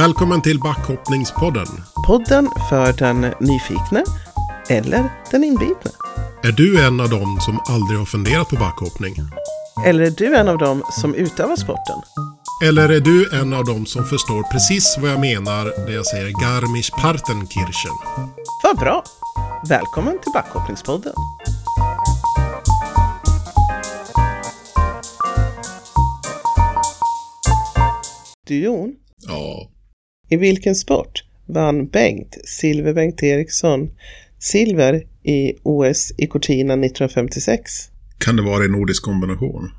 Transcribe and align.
Välkommen 0.00 0.42
till 0.42 0.60
Backhoppningspodden. 0.60 1.66
Podden 2.06 2.48
för 2.68 2.92
den 2.92 3.20
nyfikne 3.40 4.04
eller 4.68 5.12
den 5.30 5.44
inbitne. 5.44 5.90
Är 6.42 6.52
du 6.52 6.86
en 6.86 7.00
av 7.00 7.08
dem 7.10 7.38
som 7.40 7.60
aldrig 7.68 7.98
har 7.98 8.06
funderat 8.06 8.48
på 8.48 8.56
backhoppning? 8.56 9.14
Eller 9.86 10.04
är 10.04 10.10
du 10.10 10.36
en 10.36 10.48
av 10.48 10.58
dem 10.58 10.82
som 10.90 11.14
utövar 11.14 11.56
sporten? 11.56 11.96
Eller 12.64 12.88
är 12.88 13.00
du 13.00 13.40
en 13.40 13.52
av 13.52 13.64
dem 13.64 13.86
som 13.86 14.04
förstår 14.04 14.42
precis 14.42 14.98
vad 15.00 15.10
jag 15.10 15.20
menar 15.20 15.86
när 15.86 15.94
jag 15.94 16.06
säger 16.06 16.28
Garmisch-Partenkirchen? 16.28 17.96
Vad 18.62 18.78
bra! 18.78 19.04
Välkommen 19.68 20.18
till 20.22 20.32
Backhoppningspodden. 20.32 21.14
Du 28.46 28.64
Jon, 28.64 28.94
Ja, 29.26 29.70
i 30.30 30.36
vilken 30.36 30.74
sport 30.74 31.24
vann 31.46 31.86
Bengt 31.88 32.36
Silver-Bengt 32.44 33.22
Eriksson 33.22 33.90
silver 34.38 35.02
i 35.22 35.52
OS 35.62 36.12
i 36.18 36.26
Cortina 36.26 36.74
1956? 36.74 37.62
kan 38.18 38.36
det 38.36 38.42
vara 38.42 38.64
i 38.64 38.68
nordisk 38.68 39.02
kombination? 39.02 39.70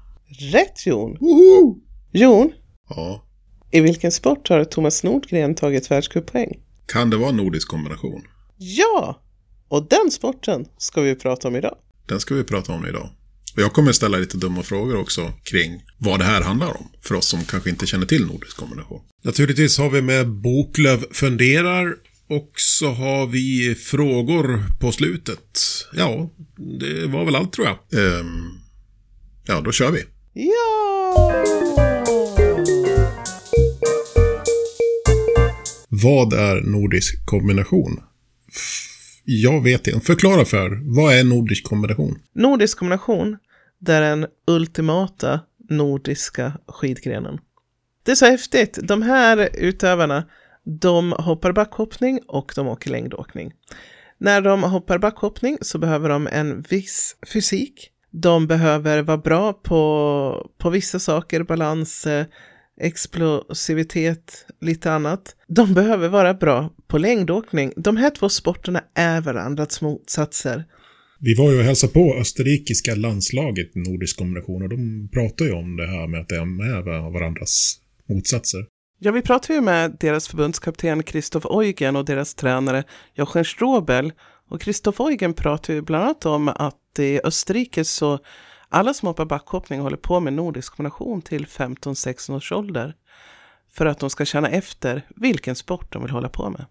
Rätt 0.52 0.86
Jon! 0.86 1.18
Woho! 1.20 1.78
Jon, 2.12 2.52
Ja, 2.90 3.24
i 3.72 3.82
vilken 3.82 4.12
sport 4.12 4.50
har 4.50 4.64
Thomas 4.64 5.04
Nordgren 5.04 5.56
tagit 5.56 5.92
världscuppoäng? 5.92 6.60
kan 6.86 7.10
det 7.10 7.18
vara 7.18 7.32
nordisk 7.32 7.68
kombination? 7.68 8.22
Ja! 8.58 9.22
Och 9.68 9.88
den 9.90 10.12
sporten 10.12 10.66
ska 10.78 11.02
vi 11.02 11.16
prata 11.16 11.48
om 11.48 11.56
idag. 11.56 11.76
Den 12.06 12.20
ska 12.20 12.36
vi 12.36 12.44
prata 12.44 12.74
om 12.74 12.86
idag. 12.88 13.10
Och 13.56 13.62
jag 13.62 13.74
kommer 13.74 13.92
ställa 13.92 14.18
lite 14.18 14.38
dumma 14.38 14.64
frågor 14.64 14.96
också 14.96 15.34
kring 15.44 15.84
vad 15.98 16.20
det 16.20 16.26
här 16.26 16.42
handlar 16.42 16.78
om. 16.78 16.92
För 17.02 17.16
oss 17.16 17.28
som 17.28 17.44
kanske 17.46 17.70
inte 17.70 17.88
känner 17.88 18.06
till 18.06 18.26
nordisk 18.26 18.58
kombination. 18.58 19.02
Naturligtvis 19.24 19.78
har 19.78 19.90
vi 19.90 20.02
med 20.02 20.30
Boklöv 20.30 21.06
funderar. 21.12 21.96
Och 22.30 22.52
så 22.56 22.92
har 22.92 23.28
vi 23.28 23.76
frågor 23.76 24.64
på 24.80 24.92
slutet. 24.92 25.60
Ja, 25.94 26.32
det 26.80 27.06
var 27.08 27.26
väl 27.26 27.36
allt 27.36 27.54
tror 27.54 27.68
jag. 27.68 27.78
Ehm, 28.04 28.50
ja, 29.46 29.62
då 29.62 29.72
kör 29.72 29.92
vi. 29.92 30.04
Ja! 30.34 31.44
Vad 35.90 36.34
är 36.34 36.62
nordisk 36.62 37.26
kombination? 37.26 38.00
Jag 39.34 39.64
vet 39.64 39.88
inte. 39.88 40.06
Förklara 40.06 40.46
för. 40.46 40.96
Vad 40.96 41.14
är 41.14 41.24
nordisk 41.24 41.64
kombination? 41.64 42.20
Nordisk 42.34 42.78
kombination, 42.78 43.38
det 43.80 43.94
är 43.94 44.02
den 44.02 44.28
ultimata 44.48 45.40
nordiska 45.70 46.54
skidgrenen. 46.68 47.40
Det 48.04 48.12
är 48.12 48.16
så 48.16 48.26
häftigt. 48.26 48.80
De 48.84 49.02
här 49.02 49.50
utövarna, 49.54 50.24
de 50.64 51.12
hoppar 51.12 51.52
backhoppning 51.52 52.20
och 52.28 52.52
de 52.56 52.68
åker 52.68 52.90
längdåkning. 52.90 53.54
När 54.18 54.42
de 54.42 54.64
hoppar 54.64 54.98
backhoppning 54.98 55.58
så 55.62 55.78
behöver 55.78 56.10
de 56.10 56.28
en 56.28 56.62
viss 56.62 57.16
fysik. 57.34 57.90
De 58.10 58.48
behöver 58.48 59.02
vara 59.02 59.18
bra 59.18 59.54
på, 59.54 60.52
på 60.58 60.70
vissa 60.70 61.00
saker, 61.00 61.44
balans, 61.44 62.08
eh, 62.08 62.26
explosivitet, 62.82 64.46
lite 64.62 64.92
annat. 64.92 65.36
De 65.48 65.74
behöver 65.74 66.10
vara 66.10 66.34
bra 66.34 66.70
på 66.88 66.98
längdåkning. 66.98 67.74
De 67.76 67.98
här 67.98 68.10
två 68.10 68.30
sporterna 68.30 68.84
är 68.96 69.22
varandras 69.22 69.82
motsatser. 69.82 70.64
Vi 71.20 71.36
var 71.36 71.52
ju 71.52 71.58
och 71.58 71.64
hälsade 71.64 71.94
på 71.94 72.16
österrikiska 72.16 72.96
landslaget 72.96 73.76
nordisk 73.76 74.18
kombination 74.18 74.64
och 74.64 74.70
de 74.70 75.10
pratar 75.14 75.46
ju 75.46 75.52
om 75.52 75.78
det 75.78 75.88
här 75.88 76.08
med 76.08 76.22
att 76.22 76.30
de 76.30 76.60
är 76.60 77.12
varandras 77.14 77.80
motsatser. 78.10 78.66
Ja, 79.00 79.12
vi 79.12 79.22
pratade 79.22 79.54
ju 79.54 79.62
med 79.62 79.98
deras 80.00 80.28
förbundskapten 80.28 81.04
Christoph 81.04 81.48
Eugen 81.60 81.96
och 81.96 82.06
deras 82.06 82.36
tränare 82.36 82.84
Jochen 83.16 83.46
Strobel. 83.46 84.14
Och 84.50 84.64
Christoph 84.64 85.02
Eugen 85.02 85.34
pratade 85.34 85.74
ju 85.74 85.82
bland 85.82 86.04
annat 86.04 86.26
om 86.26 86.48
att 86.48 87.00
i 87.00 87.20
Österrike 87.24 87.84
så 87.84 88.20
alla 88.72 88.94
som 88.94 89.08
hoppar 89.08 89.26
backhoppning 89.26 89.80
håller 89.80 89.98
på 89.98 90.20
med 90.20 90.34
nordisk 90.34 90.76
kombination 90.76 91.22
till 91.22 91.46
15-16 91.46 92.36
års 92.36 92.52
ålder. 92.52 92.96
För 93.72 93.86
att 93.86 94.00
de 94.00 94.10
ska 94.10 94.26
känna 94.26 94.50
efter 94.50 95.02
vilken 95.16 95.56
sport 95.56 95.94
de 95.94 96.02
vill 96.02 96.12
hålla 96.12 96.30
på 96.30 96.50
med. 96.50 96.66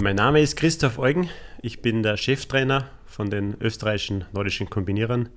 Mein 0.00 0.16
Name 0.16 0.40
ist 0.40 0.58
Christoph 0.58 1.00
Eugen. 1.00 1.28
Ich 1.62 1.82
bin 1.82 2.02
der 2.02 2.16
Cheftrainer 2.16 2.82
von 3.06 3.30
den 3.30 3.56
österreichischen 3.60 4.24
nordischen 4.30 4.70
Kombinierern 4.70 5.28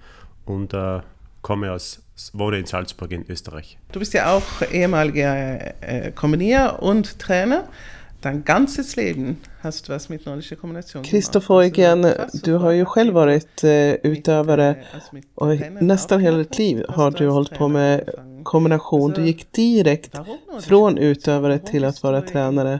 und 0.45 0.73
äh, 0.73 1.01
komme 1.41 1.71
aus, 1.71 1.99
wohne 2.33 2.57
in 2.57 2.65
Salzburg 2.65 3.11
in 3.11 3.25
Österreich. 3.29 3.77
Du 3.91 3.99
bist 3.99 4.13
ja 4.13 4.33
auch 4.33 4.61
ehemaliger 4.71 5.59
äh, 5.81 6.11
Kombinier 6.11 6.79
und 6.79 7.19
Trainer. 7.19 7.63
Dein 8.21 8.43
ganzes 8.43 8.95
Leben 8.95 9.37
hast 9.61 9.87
du 9.87 9.93
was 9.93 10.09
mit 10.09 10.25
nordischer 10.25 10.55
Kombination 10.55 11.03
Christopher 11.03 11.61
Eugen, 11.61 12.05
du 12.43 12.53
har 12.53 12.71
ju 12.71 12.85
själv 12.85 13.13
varit 13.13 13.63
eh, 13.63 13.93
utövare 13.93 14.75
och 15.35 15.47
nästan 15.81 16.21
hela 16.21 16.37
ditt 16.37 16.57
liv 16.57 16.85
har 16.89 17.11
du 17.11 17.27
hållit 17.27 17.57
på 17.57 17.67
med 17.67 18.09
kombination. 18.43 19.11
Du 19.11 19.25
gick 19.25 19.51
direkt 19.51 20.15
från 20.61 20.97
utövare 20.97 21.59
till 21.59 21.85
att 21.85 22.03
vara 22.03 22.21
tränare. 22.21 22.79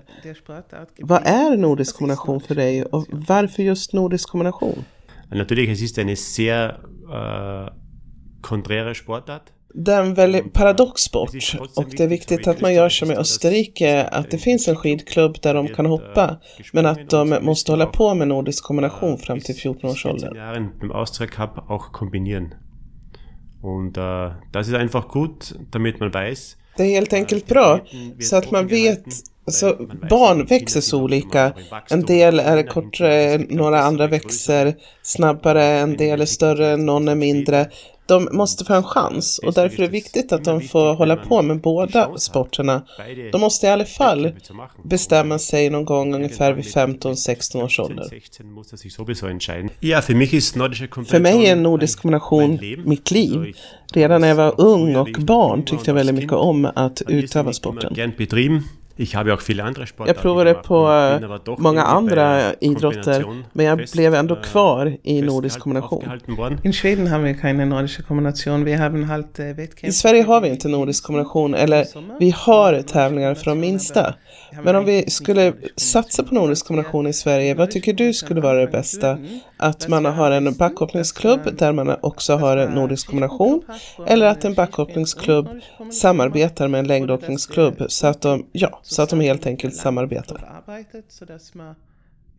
Vad 0.99 1.21
är 1.25 1.57
nordisk 1.57 1.97
kombination 1.97 2.41
för 2.41 2.55
dig 2.55 2.83
och 2.85 3.05
varför 3.11 3.63
just 3.63 3.93
nordisk 3.93 4.29
kombination? 4.29 4.85
Natürlich, 5.29 5.69
es 5.69 5.81
ist 5.81 5.97
eine 5.97 6.15
sehr 6.15 6.69
äh, 7.11 7.73
konträre 8.41 8.95
Sportart. 8.95 9.56
Det 9.79 9.93
är 9.93 10.01
en 10.01 10.13
väldigt 10.13 10.53
paradox 10.53 11.01
sport 11.01 11.29
och 11.75 11.85
det 11.97 12.03
är 12.03 12.07
viktigt 12.07 12.47
att 12.47 12.61
man 12.61 12.73
gör 12.73 12.89
som 12.89 13.11
i 13.11 13.15
Österrike, 13.15 14.03
att 14.03 14.31
det 14.31 14.37
finns 14.37 14.67
en 14.67 14.75
skidklubb 14.75 15.35
där 15.41 15.53
de 15.53 15.67
kan 15.67 15.85
hoppa, 15.85 16.39
men 16.73 16.85
att 16.85 17.09
de 17.09 17.37
måste 17.41 17.71
hålla 17.71 17.85
på 17.85 18.13
med 18.13 18.27
nordisk 18.27 18.63
kombination 18.63 19.17
fram 19.17 19.39
till 19.39 19.55
14 19.55 19.89
års 19.89 20.03
14 20.03 20.11
ålder. 20.11 20.35
Jahren 20.35 20.69
beim 20.79 20.91
Austria 20.91 21.27
Cup 21.27 21.69
auch 21.69 21.91
kombinieren. 21.91 22.53
Und 23.61 23.97
äh, 23.97 24.31
das 24.53 24.67
ist 24.67 24.75
einfach 24.75 25.07
gut, 25.07 25.53
damit 25.71 25.99
man 25.99 26.13
weiß, 26.13 26.57
Det 26.77 26.83
är 26.83 26.89
helt 26.89 27.13
enkelt 27.13 27.47
bra, 27.47 27.79
så 28.19 28.35
att 28.35 28.51
man 28.51 28.67
vet 28.67 29.05
Alltså, 29.47 29.77
barn 30.09 30.45
växer 30.45 30.81
så 30.81 31.03
olika. 31.03 31.53
En 31.89 32.01
del 32.01 32.39
är 32.39 32.63
kortare, 32.63 33.37
några 33.37 33.81
andra 33.81 34.07
växer 34.07 34.75
snabbare, 35.01 35.63
en 35.63 35.97
del 35.97 36.21
är 36.21 36.25
större, 36.25 36.77
någon 36.77 37.07
är 37.07 37.15
mindre. 37.15 37.69
De 38.07 38.29
måste 38.31 38.65
få 38.65 38.73
en 38.73 38.83
chans 38.83 39.39
och 39.39 39.53
därför 39.53 39.77
är 39.77 39.87
det 39.87 39.91
viktigt 39.91 40.31
att 40.31 40.43
de 40.43 40.61
får 40.61 40.93
hålla 40.93 41.15
på 41.15 41.41
med 41.41 41.61
båda 41.61 42.17
sporterna. 42.17 42.81
De 43.31 43.41
måste 43.41 43.67
i 43.67 43.69
alla 43.69 43.85
fall 43.85 44.31
bestämma 44.83 45.39
sig 45.39 45.69
någon 45.69 45.85
gång 45.85 46.15
ungefär 46.15 46.53
vid 46.53 46.65
15-16 46.65 47.63
års 47.63 47.79
ålder. 47.79 48.03
16 48.09 48.51
muss 48.51 48.73
er 48.73 48.77
sich 48.77 48.93
sowieso 48.93 49.27
entscheiden. 49.27 49.69
Ja, 49.79 50.01
für 50.01 50.15
mich 50.15 50.33
ist 50.33 50.55
nordische 50.55 50.87
För 50.87 51.19
mig 51.19 51.31
är 51.31 51.55
Kombination 51.55 51.63
nordisk 51.63 52.01
kombination 52.01 52.59
mitt 52.85 53.11
liv. 53.11 53.55
Redan 53.93 54.21
när 54.21 54.27
jag 54.27 54.35
var 54.35 54.61
ung 54.61 54.95
och 54.95 55.11
barn 55.19 55.65
tyckte 55.65 55.89
jag 55.89 55.95
väldigt 55.95 56.15
mycket 56.15 56.33
om 56.33 56.65
att 56.75 57.01
utöva 57.07 57.53
sporten. 57.53 57.93
Ich 58.99 59.15
habe 59.15 59.33
auch 59.33 59.41
viele 59.41 59.63
andere 59.63 59.85
Sportarten 59.87 60.15
Jag 60.15 60.23
provade 60.23 60.53
på 60.53 60.89
doch 61.45 61.59
många 61.59 61.83
andra 61.83 62.53
idrotter, 62.53 63.43
men 63.53 63.65
jag 63.65 63.79
fest, 63.79 63.93
blev 63.93 64.13
ändå 64.13 64.35
kvar 64.35 64.97
i 65.03 65.21
nordisk 65.21 65.59
kombination. 65.59 66.03
In 66.63 66.73
Schweden 66.73 67.07
haben 67.07 67.23
wir 67.23 67.33
keine 67.33 67.65
nordische 67.65 68.03
Kombination. 68.03 68.65
Wir 68.65 68.79
haben 68.79 69.07
halt 69.07 69.39
äh, 69.39 69.57
Wettkämpfe. 69.57 69.87
I 69.87 69.91
Sverige 69.91 70.23
har 70.23 70.41
vi 70.41 70.47
inte 70.49 70.69
nordisk 70.69 71.03
kombination, 71.03 71.53
eller 71.53 71.85
vi 72.19 72.29
har 72.29 72.81
tävlingar 72.81 73.35
för 73.35 73.45
de 73.45 73.59
minsta. 73.59 74.13
Men 74.63 74.75
om 74.75 74.85
vi 74.85 75.09
skulle 75.09 75.53
satsa 75.75 76.23
på 76.23 76.33
nordisk 76.33 76.65
kombination 76.65 77.07
i 77.07 77.13
Sverige, 77.13 77.53
vad 77.53 77.71
tycker 77.71 77.93
du 77.93 78.13
skulle 78.13 78.41
vara 78.41 78.59
det 78.59 78.67
bästa? 78.67 79.17
Att 79.57 79.87
man 79.87 80.05
har 80.05 80.31
en 80.31 80.53
backhoppningsklubb 80.53 81.57
där 81.57 81.73
man 81.73 81.95
också 82.01 82.35
har 82.35 82.57
en 82.57 82.71
nordisk 82.71 83.07
kombination, 83.07 83.63
eller 84.07 84.25
att 84.25 84.45
en 84.45 84.53
backhoppningsklubb 84.53 85.49
samarbetar 85.91 86.67
med 86.67 86.79
en 86.79 86.87
längdåkningsklubb 86.87 87.83
så 87.87 88.07
att 88.07 88.21
de, 88.21 88.45
ja, 88.51 88.79
så 88.83 89.01
att 89.01 89.09
de 89.09 89.19
helt 89.19 89.45
enkelt 89.45 89.75
samarbetar. 89.75 90.63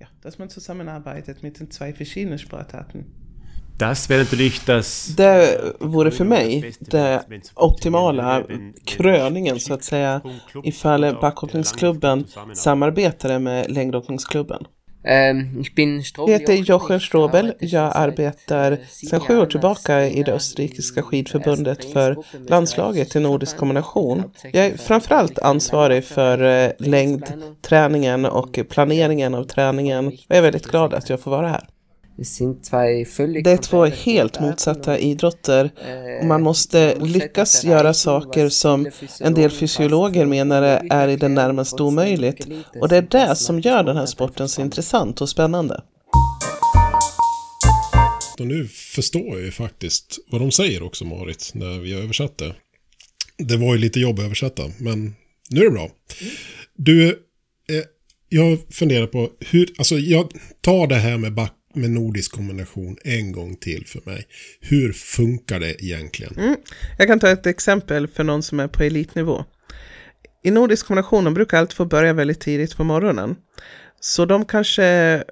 Ja, 0.00 0.06
dass 0.22 0.38
man 0.38 0.48
zusammenarbeitet 0.48 1.42
mit 1.42 1.58
den 1.58 1.70
zwei 1.70 1.92
verschiedenen 1.92 2.38
Sportarten. 2.38 3.04
Das 3.78 4.10
wäre 4.10 4.18
natürlich 4.18 4.64
das... 4.64 5.06
Det 5.16 5.60
vore 5.80 6.10
för 6.10 6.24
mig 6.24 6.72
det 6.80 7.22
optimala 7.54 8.42
kröningen 8.84 9.60
så 9.60 9.74
att 9.74 9.84
säga 9.84 10.20
ifall 10.64 11.16
backhoppningsklubben 11.20 12.24
samarbetade 12.54 13.38
med 13.38 13.70
längdåkningsklubben. 13.70 14.66
Ich 15.60 15.74
bin 15.74 16.02
Jag 16.16 16.28
heter 16.28 16.54
Jochen 16.54 17.00
Strobel. 17.00 17.54
Jag 17.60 17.92
arbetar 17.94 18.78
sedan 18.88 19.20
sju 19.20 19.38
år 19.38 19.46
tillbaka 19.46 20.06
i 20.06 20.22
det 20.22 20.32
österrikiska 20.32 21.02
skidförbundet 21.02 21.92
för 21.92 22.16
landslaget 22.48 23.16
i 23.16 23.20
nordisk 23.20 23.56
kombination. 23.56 24.22
Jag 24.52 24.66
är 24.66 24.76
framförallt 24.76 25.38
ansvarig 25.38 26.04
för 26.04 26.64
eh, 26.64 26.70
längdträningen 26.78 28.24
och 28.24 28.58
planeringen 28.68 29.34
av 29.34 29.44
träningen 29.44 30.06
och 30.06 30.12
jag 30.28 30.38
är 30.38 30.42
väldigt 30.42 30.66
glad 30.66 30.94
att 30.94 31.10
jag 31.10 31.20
får 31.20 31.30
vara 31.30 31.48
här. 31.48 31.68
Det 33.44 33.50
är 33.50 33.56
två 33.56 33.84
helt 33.84 34.40
motsatta 34.40 34.98
idrotter 34.98 35.70
och 36.20 36.26
man 36.26 36.42
måste 36.42 36.94
lyckas 37.00 37.64
göra 37.64 37.94
saker 37.94 38.48
som 38.48 38.90
en 39.20 39.34
del 39.34 39.50
fysiologer 39.50 40.26
menar 40.26 40.62
är 40.90 41.08
i 41.08 41.16
det 41.16 41.28
närmaste 41.28 41.82
omöjligt. 41.82 42.46
Och 42.80 42.88
det 42.88 42.96
är 42.96 43.02
det 43.02 43.36
som 43.36 43.60
gör 43.60 43.82
den 43.82 43.96
här 43.96 44.06
sporten 44.06 44.48
så 44.48 44.60
intressant 44.60 45.20
och 45.20 45.28
spännande. 45.28 45.82
Och 48.38 48.46
nu 48.46 48.68
förstår 48.68 49.26
jag 49.26 49.40
ju 49.40 49.50
faktiskt 49.50 50.18
vad 50.30 50.40
de 50.40 50.50
säger 50.50 50.82
också 50.82 51.04
Marit, 51.04 51.50
när 51.54 51.78
vi 51.78 51.92
har 51.92 52.00
översatt 52.00 52.38
det. 52.38 52.54
Det 53.38 53.56
var 53.56 53.74
ju 53.74 53.80
lite 53.80 54.00
jobb 54.00 54.18
att 54.18 54.24
översätta, 54.24 54.62
men 54.78 55.14
nu 55.50 55.60
är 55.60 55.64
det 55.64 55.70
bra. 55.70 55.90
Du, 56.76 57.08
eh, 57.08 57.14
jag 58.28 58.58
funderar 58.70 59.06
på 59.06 59.30
hur, 59.40 59.68
alltså 59.78 59.98
jag 59.98 60.32
tar 60.60 60.86
det 60.86 60.94
här 60.94 61.18
med 61.18 61.34
back 61.34 61.52
med 61.78 61.90
nordisk 61.90 62.32
kombination 62.32 62.96
en 63.04 63.32
gång 63.32 63.56
till 63.56 63.86
för 63.86 64.00
mig. 64.04 64.26
Hur 64.60 64.92
funkar 64.92 65.60
det 65.60 65.84
egentligen? 65.84 66.34
Mm. 66.38 66.56
Jag 66.98 67.08
kan 67.08 67.20
ta 67.20 67.30
ett 67.30 67.46
exempel 67.46 68.08
för 68.08 68.24
någon 68.24 68.42
som 68.42 68.60
är 68.60 68.68
på 68.68 68.82
elitnivå. 68.82 69.44
I 70.42 70.50
nordisk 70.50 70.86
kombination 70.86 71.24
de 71.24 71.34
brukar 71.34 71.58
alltid 71.58 71.76
få 71.76 71.84
börja 71.84 72.12
väldigt 72.12 72.40
tidigt 72.40 72.76
på 72.76 72.84
morgonen. 72.84 73.36
Så 74.00 74.24
de 74.24 74.44
kanske 74.44 75.22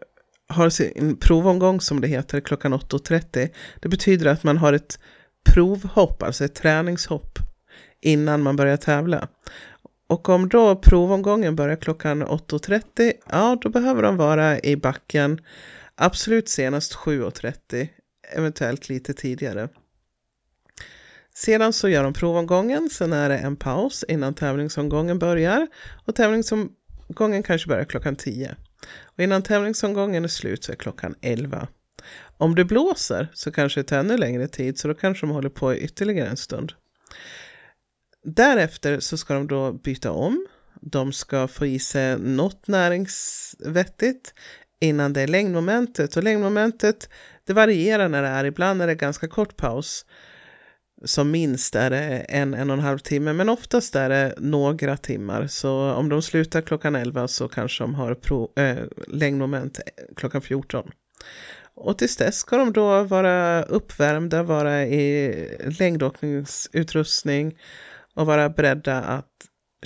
har 0.48 0.70
sin 0.70 1.16
provomgång 1.16 1.80
som 1.80 2.00
det 2.00 2.08
heter 2.08 2.40
klockan 2.40 2.74
8.30. 2.74 3.48
Det 3.80 3.88
betyder 3.88 4.26
att 4.26 4.42
man 4.42 4.56
har 4.56 4.72
ett 4.72 4.98
provhopp, 5.44 6.22
alltså 6.22 6.44
ett 6.44 6.54
träningshopp 6.54 7.38
innan 8.00 8.42
man 8.42 8.56
börjar 8.56 8.76
tävla. 8.76 9.28
Och 10.08 10.28
om 10.28 10.48
då 10.48 10.76
provomgången 10.76 11.56
börjar 11.56 11.76
klockan 11.76 12.24
8.30, 12.24 13.12
ja 13.30 13.58
då 13.62 13.68
behöver 13.68 14.02
de 14.02 14.16
vara 14.16 14.60
i 14.60 14.76
backen 14.76 15.40
absolut 15.96 16.48
senast 16.48 16.94
7.30, 16.94 17.88
eventuellt 18.32 18.88
lite 18.88 19.14
tidigare. 19.14 19.68
Sedan 21.34 21.72
så 21.72 21.88
gör 21.88 22.04
de 22.04 22.12
provomgången, 22.12 22.90
sen 22.90 23.12
är 23.12 23.28
det 23.28 23.38
en 23.38 23.56
paus 23.56 24.04
innan 24.08 24.34
tävlingsomgången 24.34 25.18
börjar 25.18 25.66
och 26.06 26.14
tävlingsomgången 26.14 27.42
kanske 27.42 27.68
börjar 27.68 27.84
klockan 27.84 28.16
10. 28.16 28.56
Och 28.98 29.20
innan 29.20 29.42
tävlingsomgången 29.42 30.24
är 30.24 30.28
slut 30.28 30.64
så 30.64 30.72
är 30.72 30.76
klockan 30.76 31.14
11. 31.20 31.68
Om 32.36 32.54
det 32.54 32.64
blåser 32.64 33.28
så 33.34 33.52
kanske 33.52 33.80
det 33.80 33.84
tar 33.84 33.98
ännu 33.98 34.16
längre 34.16 34.48
tid 34.48 34.78
så 34.78 34.88
då 34.88 34.94
kanske 34.94 35.26
de 35.26 35.32
håller 35.32 35.48
på 35.48 35.76
ytterligare 35.76 36.28
en 36.28 36.36
stund. 36.36 36.72
Därefter 38.24 39.00
så 39.00 39.16
ska 39.16 39.34
de 39.34 39.46
då 39.46 39.72
byta 39.72 40.10
om. 40.10 40.46
De 40.80 41.12
ska 41.12 41.48
få 41.48 41.66
i 41.66 41.78
sig 41.78 42.18
något 42.18 42.68
näringsvettigt 42.68 44.34
innan 44.80 45.12
det 45.12 45.20
är 45.20 45.26
längdmomentet. 45.26 46.16
Och 46.16 46.22
längdmomentet 46.22 47.08
det 47.46 47.52
varierar 47.52 48.08
när 48.08 48.22
det 48.22 48.28
är. 48.28 48.44
Ibland 48.44 48.82
är 48.82 48.86
det 48.86 48.94
ganska 48.94 49.28
kort 49.28 49.56
paus. 49.56 50.06
Som 51.04 51.30
minst 51.30 51.74
är 51.74 51.90
det 51.90 52.18
en, 52.18 52.54
en 52.54 52.70
och 52.70 52.76
en 52.76 52.82
halv 52.82 52.98
timme, 52.98 53.32
men 53.32 53.48
oftast 53.48 53.96
är 53.96 54.08
det 54.08 54.34
några 54.38 54.96
timmar. 54.96 55.46
Så 55.46 55.92
om 55.92 56.08
de 56.08 56.22
slutar 56.22 56.62
klockan 56.62 56.94
11 56.94 57.28
så 57.28 57.48
kanske 57.48 57.84
de 57.84 57.94
har 57.94 58.14
pro, 58.14 58.52
äh, 58.56 58.76
längdmoment 59.08 59.80
klockan 60.16 60.42
14. 60.42 60.90
Och 61.74 61.98
tills 61.98 62.16
dess 62.16 62.36
ska 62.36 62.56
de 62.56 62.72
då 62.72 63.02
vara 63.02 63.62
uppvärmda, 63.62 64.42
vara 64.42 64.84
i 64.86 65.48
längdåkningsutrustning 65.78 67.58
och 68.14 68.26
vara 68.26 68.48
beredda 68.48 69.02
att 69.02 69.30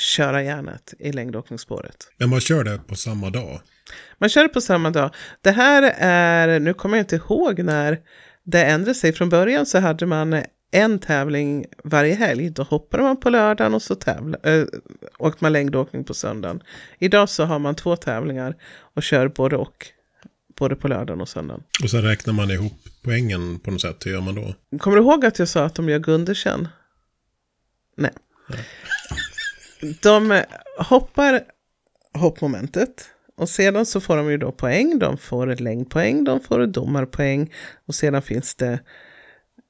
köra 0.01 0.43
järnet 0.43 0.95
i 0.99 1.13
längdåkningsspåret. 1.13 1.97
Men 2.19 2.31
man 2.31 2.41
kör 2.41 2.65
det 2.65 2.79
på 2.79 2.95
samma 2.95 3.31
dag? 3.31 3.61
Man 4.19 4.29
kör 4.29 4.49
på 4.49 4.61
samma 4.61 4.91
dag. 4.91 5.15
Det 5.41 5.51
här 5.51 5.95
är, 5.99 6.61
nu 6.61 6.75
kommer 6.75 6.97
jag 6.97 7.03
inte 7.03 7.17
ihåg 7.17 7.63
när 7.63 7.99
det 8.45 8.65
ändrade 8.65 8.95
sig. 8.95 9.13
Från 9.13 9.29
början 9.29 9.67
så 9.67 9.79
hade 9.79 10.07
man 10.07 10.43
en 10.71 10.99
tävling 10.99 11.67
varje 11.85 12.15
helg. 12.15 12.51
Då 12.51 12.63
hoppade 12.63 13.03
man 13.03 13.21
på 13.21 13.31
lördagen 13.31 13.75
och 13.75 13.83
så 13.83 13.95
tävla, 13.95 14.39
äh, 14.43 14.65
åkte 15.19 15.45
man 15.45 15.53
längdåkning 15.53 16.05
på 16.05 16.15
söndagen. 16.15 16.63
Idag 16.99 17.29
så 17.29 17.45
har 17.45 17.59
man 17.59 17.75
två 17.75 17.97
tävlingar 17.97 18.57
och 18.95 19.03
kör 19.03 19.29
både 19.29 19.57
och. 19.57 19.87
Både 20.59 20.77
på 20.77 20.89
lördagen 20.89 21.21
och 21.21 21.29
söndagen. 21.29 21.63
Och 21.83 21.91
sen 21.91 22.03
räknar 22.03 22.35
man 22.35 22.51
ihop 22.51 22.73
poängen 23.03 23.59
på 23.59 23.71
något 23.71 23.81
sätt. 23.81 24.07
Hur 24.07 24.13
gör 24.13 24.21
man 24.21 24.35
då? 24.35 24.79
Kommer 24.79 24.97
du 24.97 25.03
ihåg 25.03 25.27
att 25.27 25.39
jag 25.39 25.49
sa 25.49 25.65
att 25.65 25.75
de 25.75 25.89
gör 25.89 25.99
Gundersen? 25.99 26.69
Nej. 27.97 28.11
Nej. 28.49 28.65
De 30.03 30.43
hoppar 30.79 31.41
hoppmomentet. 32.13 33.11
Och 33.41 33.49
sedan 33.49 33.87
så 33.87 34.01
får 34.01 34.17
de 34.17 34.31
ju 34.31 34.37
då 34.37 34.53
poäng. 34.53 34.99
De 34.99 35.19
får 35.19 35.47
längdpoäng, 35.47 36.25
de 36.25 36.41
får 36.41 36.67
domarpoäng. 36.67 37.53
Och 37.87 37.95
sedan 37.95 38.23
finns 38.23 38.55
det, 38.55 38.81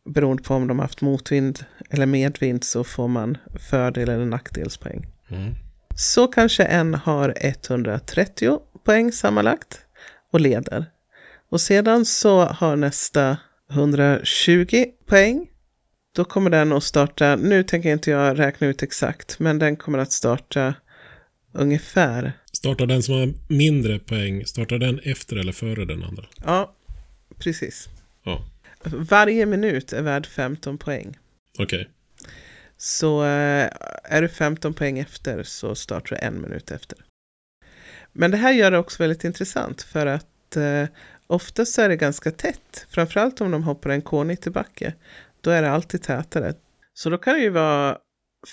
beroende 0.05 0.43
på 0.43 0.55
om 0.55 0.67
de 0.67 0.79
haft 0.79 1.01
motvind 1.01 1.65
eller 1.91 2.07
medvind, 2.07 2.65
så 2.65 2.85
får 2.85 3.09
man 3.09 3.39
fördel 3.71 4.09
eller 4.09 4.25
nackdelspoäng. 4.25 5.07
Mm. 5.29 5.55
Så 5.95 6.27
kanske 6.27 6.65
en 6.65 6.95
har 6.95 7.35
130 7.37 8.59
poäng 8.85 9.13
sammanlagt 9.13 9.79
och 10.33 10.41
leder. 10.41 10.87
Och 11.51 11.61
sedan 11.61 12.05
så 12.05 12.45
har 12.45 12.77
nästa 12.77 13.37
120 13.71 14.85
poäng 15.07 15.47
då 16.13 16.25
kommer 16.25 16.51
den 16.51 16.73
att 16.73 16.85
starta, 16.85 17.37
nu 17.37 17.63
tänker 17.63 17.93
inte 17.93 18.11
jag 18.11 18.39
räkna 18.39 18.67
ut 18.67 18.83
exakt, 18.83 19.39
men 19.39 19.59
den 19.59 19.77
kommer 19.77 19.99
att 19.99 20.13
starta 20.13 20.75
ungefär. 21.53 22.33
Startar 22.53 22.87
den 22.87 23.03
som 23.03 23.15
har 23.15 23.35
mindre 23.49 23.99
poäng, 23.99 24.47
startar 24.47 24.79
den 24.79 24.99
efter 24.99 25.37
eller 25.37 25.53
före 25.53 25.85
den 25.85 26.05
andra? 26.05 26.27
Ja, 26.45 26.75
precis. 27.39 27.89
Ja. 28.23 28.45
Varje 28.85 29.47
minut 29.47 29.93
är 29.93 30.03
värd 30.03 30.27
15 30.27 30.79
poäng. 30.79 31.19
Okej. 31.59 31.65
Okay. 31.65 31.87
Så 32.77 33.23
eh, 33.23 33.71
är 34.05 34.23
du 34.23 34.29
15 34.29 34.75
poäng 34.75 34.99
efter 34.99 35.43
så 35.43 35.75
startar 35.75 36.17
du 36.17 36.23
en 36.27 36.43
minut 36.43 36.71
efter. 36.71 36.99
Men 38.13 38.31
det 38.31 38.37
här 38.37 38.53
gör 38.53 38.71
det 38.71 38.79
också 38.79 39.03
väldigt 39.03 39.25
intressant 39.25 39.83
för 39.83 40.07
att 40.07 40.57
eh, 40.57 40.85
oftast 41.27 41.79
är 41.79 41.89
det 41.89 41.97
ganska 41.97 42.31
tätt. 42.31 42.87
Framförallt 42.91 43.41
om 43.41 43.51
de 43.51 43.63
hoppar 43.63 43.91
en 43.91 44.03
K90-backe 44.03 44.95
då 45.41 45.51
är 45.51 45.63
det 45.63 45.71
alltid 45.71 46.03
tätare. 46.03 46.55
Så 46.95 47.11
då 47.11 47.19
kan 47.19 47.35
det 47.35 47.41
ju 47.41 47.51
vara 47.51 47.99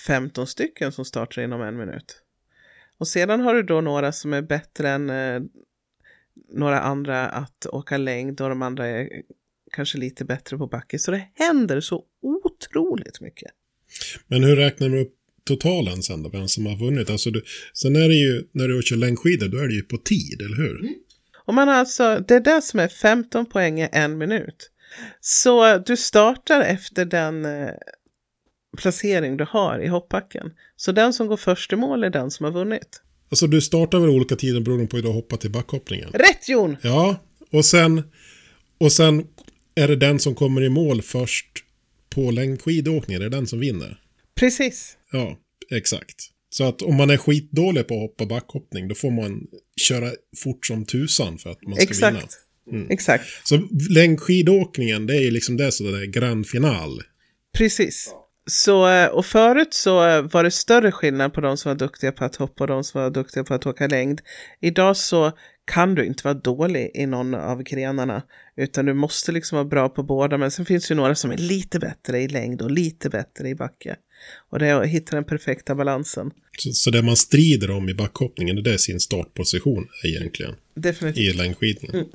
15 0.06 0.46
stycken 0.46 0.92
som 0.92 1.04
startar 1.04 1.42
inom 1.42 1.62
en 1.62 1.76
minut. 1.76 2.22
Och 2.98 3.08
sedan 3.08 3.40
har 3.40 3.54
du 3.54 3.62
då 3.62 3.80
några 3.80 4.12
som 4.12 4.32
är 4.32 4.42
bättre 4.42 4.88
än 4.88 5.10
eh, 5.10 5.40
några 6.52 6.80
andra 6.80 7.28
att 7.28 7.66
åka 7.66 7.96
längd 7.96 8.40
och 8.40 8.48
de 8.48 8.62
andra 8.62 8.86
är 8.86 9.08
kanske 9.72 9.98
lite 9.98 10.24
bättre 10.24 10.58
på 10.58 10.66
backe. 10.66 10.98
Så 10.98 11.10
det 11.10 11.28
händer 11.34 11.80
så 11.80 12.04
otroligt 12.22 13.20
mycket. 13.20 13.50
Men 14.26 14.44
hur 14.44 14.56
räknar 14.56 14.88
du 14.88 15.00
upp 15.00 15.14
totalen 15.44 16.02
sen 16.02 16.22
då, 16.22 16.28
vem 16.28 16.48
som 16.48 16.66
har 16.66 16.76
vunnit? 16.76 17.10
Alltså 17.10 17.30
du, 17.30 17.42
sen 17.72 17.96
är 17.96 18.08
det 18.08 18.14
ju, 18.14 18.44
när 18.52 18.68
du 18.68 18.82
kör 18.82 18.96
längdskidor, 18.96 19.48
då 19.48 19.58
är 19.58 19.68
det 19.68 19.74
ju 19.74 19.82
på 19.82 19.96
tid, 19.96 20.42
eller 20.42 20.56
hur? 20.56 20.80
Mm. 20.80 20.94
Och 21.44 21.54
man 21.54 21.68
har 21.68 21.74
alltså, 21.74 22.24
det 22.28 22.34
är 22.34 22.40
det 22.40 22.62
som 22.62 22.80
är 22.80 22.88
15 22.88 23.46
poäng 23.46 23.80
i 23.80 23.88
en 23.92 24.18
minut. 24.18 24.70
Så 25.20 25.78
du 25.78 25.96
startar 25.96 26.60
efter 26.60 27.04
den 27.04 27.44
eh, 27.44 27.70
placering 28.78 29.36
du 29.36 29.46
har 29.50 29.78
i 29.78 29.88
hoppbacken. 29.88 30.50
Så 30.76 30.92
den 30.92 31.12
som 31.12 31.26
går 31.26 31.36
först 31.36 31.72
i 31.72 31.76
mål 31.76 32.04
är 32.04 32.10
den 32.10 32.30
som 32.30 32.44
har 32.44 32.52
vunnit. 32.52 33.02
Alltså 33.30 33.46
du 33.46 33.60
startar 33.60 33.98
väl 33.98 34.10
olika 34.10 34.36
tider 34.36 34.60
beroende 34.60 34.86
på 34.86 34.96
hur 34.96 35.02
du 35.02 35.08
hoppar 35.08 35.36
till 35.36 35.50
backhoppningen? 35.50 36.10
Rätt 36.12 36.48
Jon! 36.48 36.76
Ja, 36.82 37.16
och 37.50 37.64
sen, 37.64 38.02
och 38.78 38.92
sen 38.92 39.26
är 39.74 39.88
det 39.88 39.96
den 39.96 40.18
som 40.18 40.34
kommer 40.34 40.62
i 40.62 40.68
mål 40.68 41.02
först 41.02 41.46
på 42.10 42.30
längdskidåkningen, 42.30 43.22
är 43.22 43.30
det 43.30 43.36
den 43.36 43.46
som 43.46 43.60
vinner? 43.60 44.00
Precis. 44.34 44.96
Ja, 45.12 45.38
exakt. 45.70 46.16
Så 46.50 46.64
att 46.64 46.82
om 46.82 46.96
man 46.96 47.10
är 47.10 47.16
skitdålig 47.16 47.88
på 47.88 47.94
att 47.94 48.00
hoppa 48.00 48.26
backhoppning, 48.26 48.88
då 48.88 48.94
får 48.94 49.10
man 49.10 49.46
köra 49.76 50.10
fort 50.36 50.66
som 50.66 50.84
tusan 50.84 51.38
för 51.38 51.50
att 51.50 51.62
man 51.62 51.74
ska 51.74 51.82
exakt. 51.82 52.16
vinna. 52.16 52.80
Mm. 52.80 52.90
Exakt. 52.90 53.24
Så 53.44 53.68
längdskidåkningen, 53.90 55.06
det 55.06 55.16
är 55.16 55.20
ju 55.20 55.30
liksom 55.30 55.56
det 55.56 55.72
som 55.72 55.86
är 55.86 56.06
grand 56.06 56.46
final. 56.46 57.02
Precis. 57.58 58.14
Så, 58.50 58.88
eh, 58.88 59.06
och 59.06 59.26
förut 59.26 59.74
så 59.74 60.08
eh, 60.08 60.22
var 60.22 60.44
det 60.44 60.50
större 60.50 60.92
skillnad 60.92 61.32
på 61.32 61.40
de 61.40 61.56
som 61.56 61.70
var 61.70 61.76
duktiga 61.76 62.12
på 62.12 62.24
att 62.24 62.36
hoppa 62.36 62.64
och 62.64 62.68
de 62.68 62.84
som 62.84 63.02
var 63.02 63.10
duktiga 63.10 63.44
på 63.44 63.54
att 63.54 63.66
åka 63.66 63.86
längd. 63.86 64.20
Idag 64.60 64.96
så 64.96 65.32
kan 65.64 65.94
du 65.94 66.04
inte 66.04 66.24
vara 66.24 66.34
dålig 66.34 66.90
i 66.94 67.06
någon 67.06 67.34
av 67.34 67.62
grenarna, 67.62 68.22
utan 68.56 68.86
du 68.86 68.94
måste 68.94 69.32
liksom 69.32 69.56
vara 69.56 69.64
bra 69.64 69.88
på 69.88 70.02
båda. 70.02 70.38
Men 70.38 70.50
sen 70.50 70.66
finns 70.66 70.90
ju 70.90 70.94
några 70.94 71.14
som 71.14 71.30
är 71.30 71.36
lite 71.36 71.78
bättre 71.78 72.20
i 72.20 72.28
längd 72.28 72.62
och 72.62 72.70
lite 72.70 73.10
bättre 73.10 73.48
i 73.48 73.54
backe. 73.54 73.96
Och 74.50 74.58
det 74.58 74.66
är 74.66 74.80
att 74.82 74.88
hitta 74.88 75.16
den 75.16 75.24
perfekta 75.24 75.74
balansen. 75.74 76.30
Så, 76.58 76.72
så 76.72 76.90
det 76.90 77.02
man 77.02 77.16
strider 77.16 77.70
om 77.70 77.88
i 77.88 77.94
backhoppningen, 77.94 78.62
det 78.62 78.72
är 78.72 78.78
sin 78.78 79.00
startposition 79.00 79.88
egentligen? 80.04 80.54
Definitivt. 80.74 81.24
I 81.24 81.32
längdskidningen? 81.32 81.96
Mm. 81.96 82.08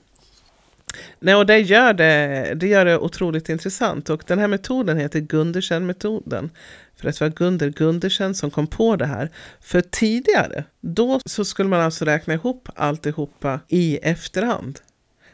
Nej, 1.20 1.36
och 1.36 1.46
det 1.46 1.60
gör 1.60 1.94
det, 1.94 2.54
det 2.56 2.68
gör 2.68 2.86
det 2.86 2.98
otroligt 2.98 3.50
intressant. 3.50 4.10
Och 4.10 4.24
den 4.28 4.40
här 4.40 4.48
metoden 4.48 4.98
heter 4.98 5.20
Gundersen-metoden. 5.20 6.50
För 6.96 7.10
att 7.10 7.20
det 7.20 7.26
var 7.26 7.32
Gunder 7.32 7.70
Gundersen 7.70 8.36
som 8.36 8.52
kom 8.52 8.68
på 8.68 8.96
det 8.96 9.06
här. 9.06 9.30
För 9.62 9.82
tidigare, 9.82 10.64
då 10.82 11.20
så 11.26 11.46
skulle 11.46 11.70
man 11.70 11.82
alltså 11.82 12.06
räkna 12.06 12.34
ihop 12.34 12.70
alltihopa 12.76 13.60
i 13.68 13.98
efterhand. 13.98 14.80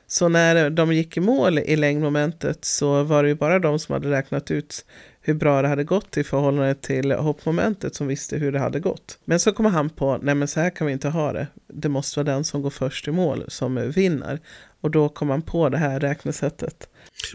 Så 0.07 0.29
när 0.29 0.69
de 0.69 0.93
gick 0.93 1.17
i 1.17 1.19
mål 1.19 1.59
i 1.59 1.75
längdmomentet 1.75 2.65
så 2.65 3.03
var 3.03 3.23
det 3.23 3.29
ju 3.29 3.35
bara 3.35 3.59
de 3.59 3.79
som 3.79 3.93
hade 3.93 4.11
räknat 4.11 4.51
ut 4.51 4.85
hur 5.21 5.33
bra 5.33 5.61
det 5.61 5.67
hade 5.67 5.83
gått 5.83 6.17
i 6.17 6.23
förhållande 6.23 6.75
till 6.75 7.11
hoppmomentet 7.11 7.95
som 7.95 8.07
visste 8.07 8.37
hur 8.37 8.51
det 8.51 8.59
hade 8.59 8.79
gått. 8.79 9.19
Men 9.25 9.39
så 9.39 9.51
kommer 9.51 9.69
han 9.69 9.89
på, 9.89 10.19
nej 10.21 10.35
men 10.35 10.47
så 10.47 10.59
här 10.59 10.69
kan 10.69 10.87
vi 10.87 10.93
inte 10.93 11.09
ha 11.09 11.33
det. 11.33 11.47
Det 11.67 11.89
måste 11.89 12.19
vara 12.19 12.35
den 12.35 12.43
som 12.43 12.61
går 12.61 12.69
först 12.69 13.07
i 13.07 13.11
mål 13.11 13.45
som 13.47 13.91
vinner. 13.91 14.39
Och 14.81 14.91
då 14.91 15.09
kom 15.09 15.29
han 15.29 15.41
på 15.41 15.69
det 15.69 15.77
här 15.77 15.99
räknesättet. 15.99 16.89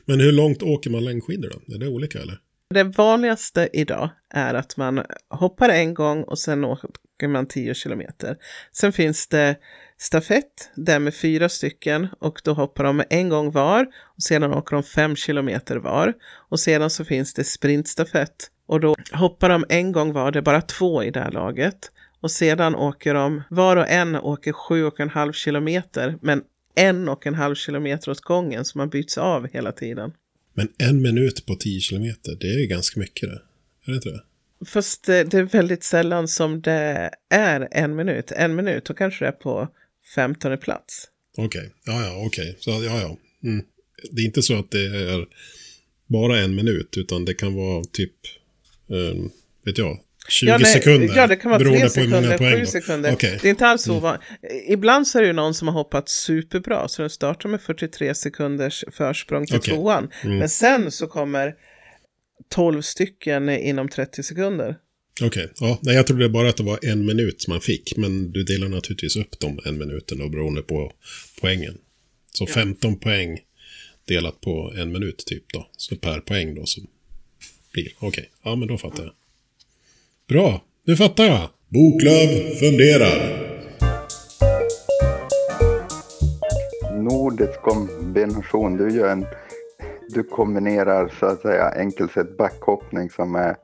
Men 0.05 0.21
hur 0.21 0.33
långt 0.33 0.63
åker 0.63 0.91
man 0.91 1.05
längdskidor 1.05 1.51
då? 1.51 1.75
Är 1.75 1.79
det 1.79 1.89
olika 1.89 2.19
eller? 2.19 2.39
Det 2.71 2.83
vanligaste 2.83 3.69
idag 3.73 4.11
är 4.31 4.55
att 4.55 4.77
man 4.77 5.03
hoppar 5.31 5.69
en 5.69 5.95
gång 5.95 6.23
och 6.23 6.39
sen 6.39 6.65
åker 6.65 7.29
man 7.29 7.47
10 7.47 7.75
kilometer. 7.75 8.37
Sen 8.73 8.93
finns 8.93 9.27
det 9.27 9.57
stafett, 9.99 10.71
där 10.75 10.99
med 10.99 11.15
fyra 11.15 11.49
stycken 11.49 12.09
och 12.19 12.41
då 12.45 12.53
hoppar 12.53 12.85
de 12.85 13.03
en 13.11 13.29
gång 13.29 13.51
var 13.51 13.87
och 14.17 14.23
sedan 14.23 14.55
åker 14.55 14.77
de 14.77 14.83
fem 14.83 15.17
kilometer 15.17 15.77
var. 15.77 16.15
Och 16.49 16.61
sedan 16.61 16.91
så 16.91 17.05
finns 17.05 17.35
det 17.35 17.45
sprintstafett 17.45 18.51
och 18.67 18.81
då 18.81 18.97
hoppar 19.13 19.49
de 19.49 19.65
en 19.69 19.93
gång 19.93 20.13
var, 20.13 20.33
det 20.33 20.39
är 20.39 20.43
bara 20.43 20.63
två 20.63 21.05
i 21.05 21.11
det 21.11 21.21
här 21.21 21.31
laget. 21.31 21.91
Och 22.21 22.31
sedan 22.31 22.75
åker 22.75 23.15
de, 23.15 23.43
var 23.51 23.77
och 23.77 23.89
en 23.89 24.17
åker 24.17 24.53
sju 24.53 24.85
och 24.85 25.01
en 25.01 25.11
halv 25.11 25.33
kilometer, 25.33 26.19
men 26.23 26.43
en 26.75 27.09
och 27.09 27.27
en 27.27 27.35
halv 27.35 27.55
kilometer 27.55 28.11
åt 28.11 28.21
gången 28.21 28.65
så 28.65 28.79
man 28.79 28.89
byts 28.89 29.19
av 29.19 29.49
hela 29.49 29.73
tiden. 29.73 30.13
Men 30.55 30.69
en 30.79 31.03
minut 31.03 31.47
på 31.47 31.55
10 31.55 31.81
kilometer, 31.81 32.37
det 32.41 32.47
är 32.47 32.59
ju 32.59 32.67
ganska 32.67 33.01
mycket 33.01 33.29
det. 33.29 33.43
Är 33.85 33.91
det 33.91 33.95
inte 33.95 34.09
det? 34.09 34.23
Fast 34.67 35.05
det, 35.05 35.25
det 35.25 35.39
är 35.39 35.43
väldigt 35.43 35.85
sällan 35.85 36.29
som 36.29 36.63
det 36.63 37.11
är 37.31 37.69
en 37.71 37.97
minut. 37.97 38.33
En 38.33 38.55
minut, 38.55 38.85
då 38.85 38.95
kanske 38.95 39.25
det 39.25 39.29
är 39.29 39.33
på 39.33 39.69
15 40.15 40.59
plats. 40.59 41.09
Okej, 41.37 41.47
okay. 41.47 41.71
ja 41.85 42.05
ja, 42.05 42.27
okej. 42.27 42.51
Okay. 42.51 42.55
Så 42.61 42.71
ja 42.71 43.01
ja. 43.01 43.19
Mm. 43.43 43.65
Det 44.11 44.23
är 44.23 44.27
inte 44.27 44.43
så 44.43 44.59
att 44.59 44.71
det 44.71 44.85
är 44.85 45.27
bara 46.07 46.39
en 46.39 46.55
minut, 46.55 46.97
utan 46.97 47.25
det 47.25 47.35
kan 47.35 47.55
vara 47.55 47.85
typ, 47.85 48.15
um, 48.87 49.31
vet 49.65 49.79
jag, 49.79 50.01
20 50.29 50.49
ja, 50.51 50.59
nej, 50.59 50.73
sekunder. 50.73 51.17
Ja, 51.17 51.27
det 51.27 51.37
kan 51.37 51.51
vara 51.51 51.65
3 51.65 51.89
sekunder, 51.89 52.57
7 52.59 52.67
sekunder. 52.67 53.13
Okay. 53.13 53.39
Det 53.43 53.49
är 53.49 53.51
inte 53.51 53.67
alls 53.67 53.89
ovanligt. 53.89 54.23
Mm. 54.43 54.73
Ibland 54.73 55.07
så 55.07 55.19
är 55.19 55.23
det 55.23 55.27
ju 55.27 55.33
någon 55.35 55.55
som 55.55 55.69
har 55.69 55.75
hoppat 55.75 56.09
superbra, 56.09 56.89
så 56.89 57.03
den 57.03 57.11
startar 57.11 57.49
med 57.49 57.63
43 57.63 58.15
sekunders 58.15 58.85
försprång 58.93 59.47
till 59.47 59.57
okay. 59.57 59.75
tvåan. 59.75 60.11
Mm. 60.23 60.39
Men 60.39 60.49
sen 60.49 60.91
så 60.91 61.07
kommer 61.07 61.55
12 62.49 62.83
stycken 62.83 63.49
inom 63.49 63.89
30 63.89 64.23
sekunder. 64.23 64.77
Okej, 65.23 65.45
okay. 65.45 65.77
ja, 65.83 65.93
jag 65.93 66.07
trodde 66.07 66.29
bara 66.29 66.49
att 66.49 66.57
det 66.57 66.63
var 66.63 66.79
en 66.83 67.07
minut 67.07 67.49
man 67.49 67.61
fick, 67.61 67.97
men 67.97 68.33
du 68.33 68.43
delar 68.43 68.69
naturligtvis 68.69 69.17
upp 69.17 69.41
de 69.41 69.61
en 69.65 69.79
minuten 69.79 70.19
då 70.19 70.29
beroende 70.29 70.63
på 70.63 70.93
poängen. 71.41 71.79
Så 72.33 72.47
15 72.47 72.99
poäng 72.99 73.39
delat 74.05 74.41
på 74.41 74.73
en 74.77 74.93
minut 74.93 75.25
typ 75.27 75.45
då, 75.53 75.69
så 75.77 75.97
per 75.97 76.21
poäng 76.21 76.55
då 76.55 76.67
som 76.67 76.87
blir. 77.73 77.93
Okej, 77.97 78.09
okay. 78.09 78.25
ja 78.43 78.57
men 78.57 78.69
då 78.69 78.79
fattar 78.79 79.05
jag. 79.05 79.13
Bra, 80.35 80.61
nu 80.87 80.97
fattar 80.97 81.25
jag. 81.25 81.49
Boklöv 81.69 82.29
funderar. 82.61 83.17
Nordisk 87.03 87.63
kombination, 87.63 88.77
du 88.77 88.91
gör 88.91 89.09
en... 89.09 89.27
Du 90.09 90.23
kombinerar 90.23 91.09
så 91.09 91.27
att 91.27 91.41
säga 91.41 91.71
enkelt 91.77 92.13
sett 92.13 92.37
backhoppning 92.37 93.11
som 93.11 93.35
är 93.35 93.57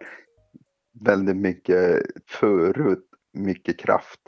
väldigt 1.04 1.36
mycket 1.36 2.02
förut, 2.40 3.04
mycket 3.32 3.78
kraft. 3.78 4.20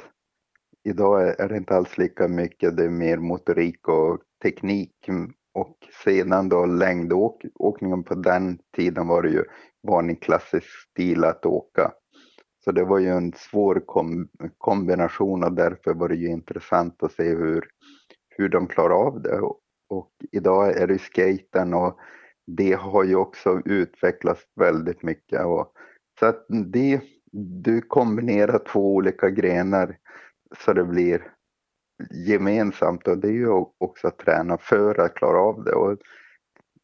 Idag 0.85 1.41
är 1.41 1.49
det 1.49 1.57
inte 1.57 1.75
alls 1.75 1.99
lika 1.99 2.29
mycket, 2.29 2.77
det 2.77 2.85
är 2.85 2.91
mer 2.91 3.17
motorik 3.17 3.89
och 3.89 4.19
teknik. 4.43 4.95
Och 5.55 5.77
sedan 6.05 6.49
då 6.49 6.67
längdåkningen 6.67 8.05
på 8.05 8.15
den 8.15 8.59
tiden 8.77 9.07
var 9.07 9.23
det 9.23 9.31
ju 9.31 9.45
vanlig 9.89 10.23
klassisk 10.23 10.67
stil 10.91 11.25
att 11.25 11.47
åka. 11.47 11.93
Så 12.65 12.73
det 12.73 12.85
var 12.85 12.99
ju 12.99 13.09
en 13.09 13.33
svår 13.33 13.83
kom 13.87 14.29
kombination 14.59 15.45
och 15.45 15.53
därför 15.53 15.95
var 15.95 16.09
det 16.09 16.15
ju 16.15 16.29
intressant 16.29 17.03
att 17.03 17.13
se 17.13 17.29
hur, 17.29 17.69
hur 18.29 18.49
de 18.49 18.67
klarar 18.67 18.95
av 18.95 19.23
det. 19.23 19.41
Och, 19.41 19.59
och 19.89 20.11
idag 20.33 20.77
är 20.77 20.87
det 20.87 20.99
skaten 20.99 21.75
och 21.75 21.99
det 22.47 22.73
har 22.73 23.05
ju 23.05 23.17
också 23.17 23.61
utvecklats 23.65 24.43
väldigt 24.57 25.03
mycket. 25.03 25.45
Och, 25.45 25.73
så 26.21 26.27
att 26.27 26.47
det, 26.73 27.01
du 27.63 27.81
kombinerar 27.81 28.59
två 28.59 28.95
olika 28.95 29.31
grenar 29.31 29.99
så 30.59 30.73
det 30.73 30.85
blir 30.85 31.33
gemensamt 32.11 33.09
och 33.09 33.19
det 33.19 33.29
är 33.29 33.33
ju 33.33 33.49
också 33.79 34.09
att 34.09 34.19
träna 34.19 34.59
för 34.59 35.01
att 35.01 35.15
klara 35.15 35.41
av 35.41 35.65
det. 35.65 35.73
Och 35.73 35.99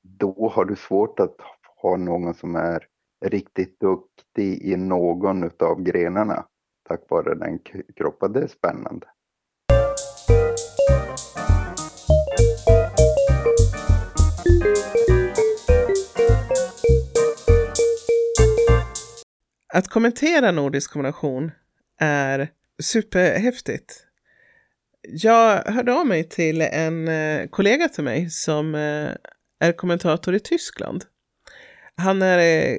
då 0.02 0.52
har 0.54 0.64
du 0.64 0.76
svårt 0.76 1.20
att 1.20 1.36
ha 1.82 1.96
någon 1.96 2.34
som 2.34 2.56
är 2.56 2.86
riktigt 3.24 3.80
duktig 3.80 4.07
i 4.42 4.76
någon 4.76 5.50
av 5.60 5.82
grenarna 5.82 6.44
tack 6.88 7.00
vare 7.10 7.34
den 7.34 7.58
kroppen. 7.96 8.32
Det 8.32 8.40
är 8.40 8.46
spännande. 8.46 9.06
Att 19.74 19.88
kommentera 19.88 20.50
nordisk 20.50 20.92
kombination 20.92 21.50
är 22.00 22.48
superhäftigt. 22.82 24.04
Jag 25.02 25.64
hörde 25.64 25.94
av 25.94 26.06
mig 26.06 26.28
till 26.28 26.60
en 26.60 27.08
eh, 27.08 27.46
kollega 27.48 27.88
till 27.88 28.04
mig 28.04 28.30
som 28.30 28.74
eh, 28.74 29.10
är 29.60 29.72
kommentator 29.72 30.34
i 30.34 30.40
Tyskland. 30.40 31.04
Han 31.98 32.22
är, 32.22 32.38
eh, 32.38 32.78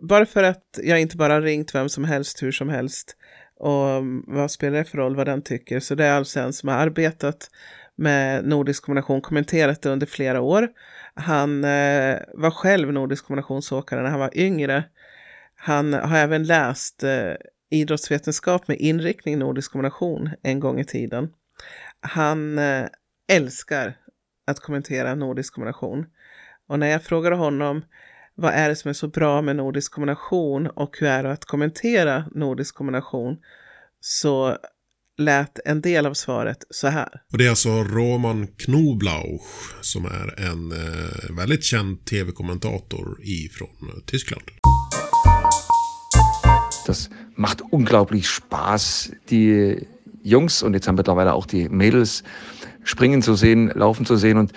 bara 0.00 0.26
för 0.26 0.42
att 0.42 0.78
jag 0.82 1.00
inte 1.00 1.16
bara 1.16 1.40
ringt 1.40 1.74
vem 1.74 1.88
som 1.88 2.04
helst 2.04 2.42
hur 2.42 2.52
som 2.52 2.68
helst 2.68 3.16
och 3.56 3.88
mm, 3.88 4.24
vad 4.26 4.50
spelar 4.50 4.78
det 4.78 4.84
för 4.84 4.98
roll 4.98 5.16
vad 5.16 5.26
den 5.26 5.42
tycker, 5.42 5.80
så 5.80 5.94
det 5.94 6.04
är 6.04 6.12
alltså 6.12 6.40
en 6.40 6.52
som 6.52 6.68
har 6.68 6.76
arbetat 6.76 7.50
med 7.96 8.44
nordisk 8.44 8.84
kombination, 8.84 9.20
kommenterat 9.20 9.82
det 9.82 9.90
under 9.90 10.06
flera 10.06 10.40
år. 10.40 10.68
Han 11.14 11.64
eh, 11.64 12.18
var 12.34 12.50
själv 12.50 12.92
nordisk 12.92 13.24
kombinationsåkare 13.24 14.02
när 14.02 14.10
han 14.10 14.20
var 14.20 14.38
yngre 14.38 14.84
han 15.62 15.92
har 15.92 16.16
även 16.18 16.44
läst 16.44 17.02
eh, 17.02 17.34
idrottsvetenskap 17.70 18.68
med 18.68 18.76
inriktning 18.76 19.38
nordisk 19.38 19.72
kombination 19.72 20.30
en 20.42 20.60
gång 20.60 20.80
i 20.80 20.84
tiden. 20.84 21.32
Han 22.00 22.58
eh, 22.58 22.86
älskar 23.32 23.96
att 24.46 24.60
kommentera 24.60 25.14
nordisk 25.14 25.54
kombination. 25.54 26.06
Och 26.68 26.78
när 26.78 26.86
jag 26.86 27.02
frågade 27.02 27.36
honom 27.36 27.84
vad 28.34 28.54
är 28.54 28.68
det 28.68 28.76
som 28.76 28.88
är 28.88 28.92
så 28.92 29.08
bra 29.08 29.42
med 29.42 29.56
nordisk 29.56 29.92
kombination 29.92 30.66
och 30.66 30.96
hur 30.98 31.08
är 31.08 31.22
det 31.22 31.32
att 31.32 31.44
kommentera 31.44 32.24
nordisk 32.34 32.74
kombination 32.74 33.36
så 34.00 34.56
lät 35.18 35.58
en 35.64 35.80
del 35.80 36.06
av 36.06 36.14
svaret 36.14 36.64
så 36.70 36.88
här. 36.88 37.22
Och 37.32 37.38
det 37.38 37.46
är 37.46 37.50
alltså 37.50 37.68
Roman 37.68 38.46
Knoblauch 38.46 39.74
som 39.80 40.04
är 40.04 40.40
en 40.50 40.72
eh, 40.72 41.36
väldigt 41.36 41.64
känd 41.64 42.04
tv-kommentator 42.04 43.18
ifrån 43.22 44.02
Tyskland. 44.06 44.42
Das 46.86 47.10
macht 47.36 47.60
unglaublich 47.72 48.26
Spaß, 48.26 49.10
die 49.30 49.86
Jungs 50.22 50.62
und 50.62 50.74
jetzt 50.74 50.88
haben 50.88 50.96
mittlerweile 50.96 51.32
auch 51.32 51.46
die 51.46 51.68
Mädels 51.68 52.24
springen 52.84 53.22
zu 53.22 53.34
sehen, 53.34 53.70
laufen 53.74 54.06
zu 54.06 54.16
sehen. 54.16 54.38
Und 54.38 54.52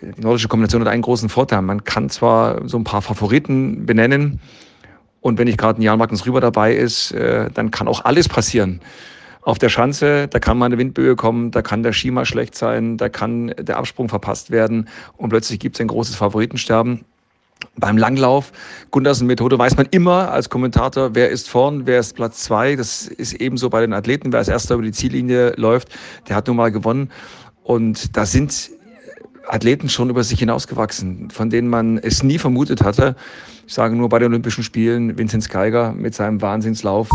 die 0.00 0.20
nordische 0.20 0.48
Kombination 0.48 0.82
hat 0.82 0.88
einen 0.88 1.02
großen 1.02 1.28
Vorteil. 1.28 1.62
Man 1.62 1.84
kann 1.84 2.10
zwar 2.10 2.66
so 2.68 2.76
ein 2.78 2.84
paar 2.84 3.02
Favoriten 3.02 3.86
benennen 3.86 4.40
und 5.20 5.38
wenn 5.38 5.46
nicht 5.46 5.58
gerade 5.58 5.80
ein 5.80 5.82
Jan 5.82 5.98
Magnus 5.98 6.26
Rüber 6.26 6.40
dabei 6.40 6.74
ist, 6.74 7.12
äh, 7.12 7.50
dann 7.52 7.70
kann 7.70 7.88
auch 7.88 8.04
alles 8.04 8.28
passieren. 8.28 8.80
Auf 9.42 9.58
der 9.58 9.68
Schanze, 9.68 10.28
da 10.28 10.38
kann 10.38 10.58
mal 10.58 10.66
eine 10.66 10.78
Windböe 10.78 11.14
kommen, 11.14 11.50
da 11.50 11.62
kann 11.62 11.82
der 11.82 11.92
mal 12.10 12.24
schlecht 12.24 12.56
sein, 12.56 12.96
da 12.96 13.08
kann 13.08 13.54
der 13.58 13.76
Absprung 13.76 14.08
verpasst 14.08 14.50
werden 14.50 14.88
und 15.16 15.30
plötzlich 15.30 15.60
gibt 15.60 15.76
es 15.76 15.80
ein 15.80 15.88
großes 15.88 16.16
Favoritensterben. 16.16 17.04
Beim 17.76 17.96
Langlauf, 17.96 18.52
Gundersen-Methode, 18.90 19.58
weiß 19.58 19.76
man 19.76 19.86
immer 19.90 20.30
als 20.30 20.50
Kommentator, 20.50 21.14
wer 21.14 21.30
ist 21.30 21.48
vorn, 21.48 21.86
wer 21.86 22.00
ist 22.00 22.14
Platz 22.14 22.44
zwei. 22.44 22.76
Das 22.76 23.06
ist 23.06 23.32
ebenso 23.34 23.70
bei 23.70 23.80
den 23.80 23.94
Athleten. 23.94 24.30
Wer 24.30 24.40
als 24.40 24.48
erster 24.48 24.74
über 24.74 24.84
die 24.84 24.92
Ziellinie 24.92 25.54
läuft, 25.56 25.88
der 26.28 26.36
hat 26.36 26.46
nun 26.48 26.56
mal 26.56 26.70
gewonnen. 26.70 27.10
Und 27.62 28.16
da 28.16 28.26
sind 28.26 28.70
Athleten 29.48 29.88
schon 29.88 30.10
über 30.10 30.24
sich 30.24 30.38
hinausgewachsen, 30.38 31.30
von 31.30 31.50
denen 31.50 31.68
man 31.68 31.98
es 31.98 32.22
nie 32.22 32.38
vermutet 32.38 32.82
hatte. 32.82 33.16
Ich 33.66 33.74
sage 33.74 33.94
nur 33.94 34.08
bei 34.08 34.18
den 34.18 34.32
Olympischen 34.32 34.64
Spielen 34.64 35.16
Vinzenz 35.18 35.48
Geiger 35.48 35.92
mit 35.92 36.14
seinem 36.14 36.40
Wahnsinnslauf. 36.40 37.08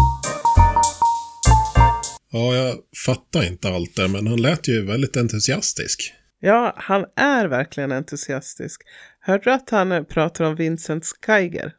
Ja, 2.32 2.56
jag 2.56 2.78
fattar 3.06 3.44
inte 3.44 3.70
allt 3.70 3.96
där, 3.96 4.08
men 4.08 4.28
han 4.28 4.42
lät 4.42 4.68
ju 4.68 4.86
väldigt 4.86 5.18
entusiastisk. 5.18 6.14
Ja, 6.40 6.74
han 6.78 7.06
är 7.16 7.48
verkligen 7.48 7.92
entusiastisk. 7.92 8.82
Hörde 9.20 9.44
du 9.44 9.52
att 9.52 9.70
han 9.70 10.06
pratar 10.06 10.46
om 10.46 10.56
Vincent 10.56 11.06
Geiger? 11.28 11.76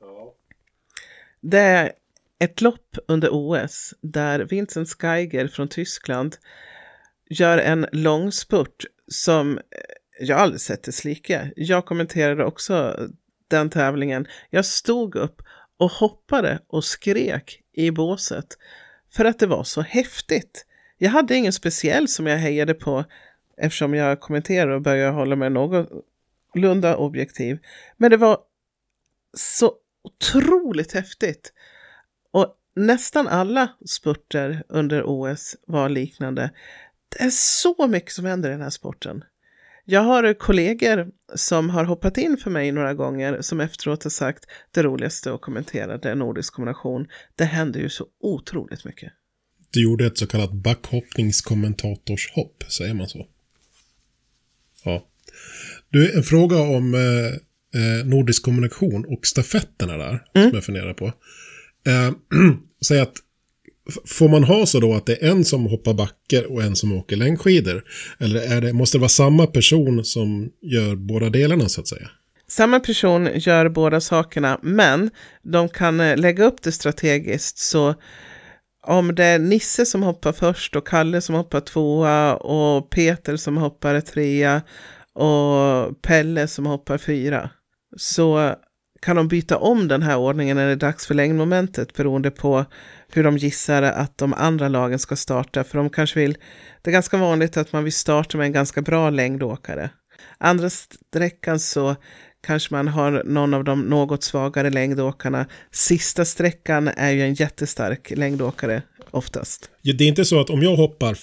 Ja. 0.00 0.34
Det 1.40 1.58
är 1.58 1.92
ett 2.38 2.60
lopp 2.60 2.98
under 3.08 3.28
OS 3.32 3.94
där 4.00 4.40
Vincent 4.40 5.02
Geiger 5.02 5.48
från 5.48 5.68
Tyskland 5.68 6.36
gör 7.40 7.58
en 7.58 7.86
lång 7.92 8.32
spurt 8.32 8.84
som 9.08 9.58
eh, 9.58 9.62
jag 10.20 10.38
aldrig 10.38 10.60
sett 10.60 10.82
dess 10.82 11.04
like. 11.04 11.52
Jag 11.56 11.86
kommenterade 11.86 12.44
också 12.44 12.96
den 13.48 13.70
tävlingen. 13.70 14.26
Jag 14.50 14.64
stod 14.64 15.16
upp 15.16 15.42
och 15.76 15.90
hoppade 15.90 16.58
och 16.66 16.84
skrek 16.84 17.60
i 17.72 17.90
båset 17.90 18.46
för 19.12 19.24
att 19.24 19.38
det 19.38 19.46
var 19.46 19.64
så 19.64 19.80
häftigt. 19.80 20.66
Jag 20.98 21.10
hade 21.10 21.36
ingen 21.36 21.52
speciell 21.52 22.08
som 22.08 22.26
jag 22.26 22.38
hejade 22.38 22.74
på 22.74 23.04
eftersom 23.56 23.94
jag 23.94 24.20
kommenterar 24.20 24.70
och 24.70 24.82
börjar 24.82 25.12
hålla 25.12 25.36
mig 25.36 25.50
någorlunda 25.50 26.96
objektiv. 26.96 27.58
Men 27.96 28.10
det 28.10 28.16
var 28.16 28.38
så 29.36 29.72
otroligt 30.04 30.92
häftigt. 30.92 31.52
Och 32.30 32.56
nästan 32.76 33.28
alla 33.28 33.68
spurter 33.86 34.62
under 34.68 35.02
OS 35.06 35.56
var 35.66 35.88
liknande. 35.88 36.50
Det 37.18 37.24
är 37.24 37.30
så 37.30 37.86
mycket 37.86 38.12
som 38.12 38.24
händer 38.24 38.48
i 38.48 38.52
den 38.52 38.62
här 38.62 38.70
sporten. 38.70 39.24
Jag 39.84 40.00
har 40.00 40.34
kollegor 40.34 41.08
som 41.34 41.70
har 41.70 41.84
hoppat 41.84 42.18
in 42.18 42.36
för 42.36 42.50
mig 42.50 42.72
några 42.72 42.94
gånger 42.94 43.40
som 43.40 43.60
efteråt 43.60 44.04
har 44.04 44.10
sagt 44.10 44.44
det 44.70 44.82
roligaste 44.82 45.34
att 45.34 45.40
kommentera 45.40 45.98
det 45.98 46.10
är 46.10 46.14
nordisk 46.14 46.54
kombination. 46.54 47.06
Det 47.36 47.44
händer 47.44 47.80
ju 47.80 47.88
så 47.88 48.06
otroligt 48.20 48.84
mycket. 48.84 49.12
Du 49.70 49.82
gjorde 49.82 50.06
ett 50.06 50.18
så 50.18 50.26
kallat 50.26 50.52
backhoppningskommentatorshopp, 50.52 52.64
säger 52.68 52.94
man 52.94 53.08
så? 53.08 53.28
Ja. 54.84 55.06
Du, 55.90 56.16
en 56.16 56.22
fråga 56.22 56.60
om 56.60 56.94
eh, 56.94 57.00
eh 57.80 58.06
nordisk 58.06 58.42
kommunikation 58.42 59.04
och 59.04 59.26
stafetterna 59.26 59.96
där, 59.96 60.24
mm. 60.34 60.48
som 60.48 60.54
jag 60.54 60.64
funderar 60.64 60.94
på. 60.94 61.12
Eh, 61.86 62.12
säg 62.86 63.00
att 63.00 63.14
Får 64.06 64.28
man 64.28 64.44
ha 64.44 64.66
så 64.66 64.80
då 64.80 64.94
att 64.94 65.06
det 65.06 65.22
är 65.22 65.30
en 65.30 65.44
som 65.44 65.66
hoppar 65.66 65.94
backer 65.94 66.52
och 66.52 66.62
en 66.62 66.76
som 66.76 66.92
åker 66.92 67.16
längdskidor? 67.16 67.84
Eller 68.18 68.40
är 68.56 68.60
det, 68.60 68.72
måste 68.72 68.98
det 68.98 69.00
vara 69.00 69.08
samma 69.08 69.46
person 69.46 70.04
som 70.04 70.50
gör 70.62 70.94
båda 70.94 71.30
delarna 71.30 71.68
så 71.68 71.80
att 71.80 71.88
säga? 71.88 72.08
Samma 72.48 72.80
person 72.80 73.28
gör 73.34 73.68
båda 73.68 74.00
sakerna, 74.00 74.58
men 74.62 75.10
de 75.42 75.68
kan 75.68 76.00
eh, 76.00 76.16
lägga 76.16 76.44
upp 76.44 76.62
det 76.62 76.72
strategiskt 76.72 77.58
så 77.58 77.94
om 78.86 79.14
det 79.14 79.24
är 79.24 79.38
Nisse 79.38 79.86
som 79.86 80.02
hoppar 80.02 80.32
först 80.32 80.76
och 80.76 80.88
Kalle 80.88 81.20
som 81.20 81.34
hoppar 81.34 81.60
tvåa 81.60 82.34
och 82.34 82.90
Peter 82.90 83.36
som 83.36 83.56
hoppar 83.56 84.00
trea 84.00 84.62
och 85.14 86.02
Pelle 86.02 86.48
som 86.48 86.66
hoppar 86.66 86.98
fyra 86.98 87.50
så 87.96 88.54
kan 89.04 89.16
de 89.16 89.28
byta 89.28 89.58
om 89.58 89.88
den 89.88 90.02
här 90.02 90.16
ordningen 90.16 90.56
när 90.56 90.66
det 90.66 90.72
är 90.72 90.76
dags 90.76 91.06
för 91.06 91.14
längdmomentet 91.14 91.94
beroende 91.94 92.30
på 92.30 92.64
hur 93.12 93.24
de 93.24 93.38
gissar 93.38 93.82
att 93.82 94.18
de 94.18 94.34
andra 94.34 94.68
lagen 94.68 94.98
ska 94.98 95.16
starta. 95.16 95.64
För 95.64 95.78
de 95.78 95.90
kanske 95.90 96.20
vill, 96.20 96.36
det 96.82 96.90
är 96.90 96.92
ganska 96.92 97.16
vanligt 97.16 97.56
att 97.56 97.72
man 97.72 97.84
vill 97.84 97.92
starta 97.92 98.38
med 98.38 98.46
en 98.46 98.52
ganska 98.52 98.82
bra 98.82 99.10
längdåkare. 99.10 99.90
Andra 100.38 100.70
sträckan 100.70 101.60
så 101.60 101.96
kanske 102.46 102.74
man 102.74 102.88
har 102.88 103.22
någon 103.24 103.54
av 103.54 103.64
de 103.64 103.80
något 103.80 104.22
svagare 104.22 104.70
längdåkarna. 104.70 105.46
Sista 105.70 106.24
sträckan 106.24 106.88
är 106.88 107.10
ju 107.10 107.22
en 107.22 107.34
jättestark 107.34 108.12
längdåkare 108.16 108.82
oftast. 109.10 109.70
Ja, 109.82 109.94
det 109.98 110.04
är 110.04 110.08
inte 110.08 110.24
så 110.24 110.40
att 110.40 110.50
om 110.50 110.62
jag 110.62 110.76
hoppar 110.76 111.18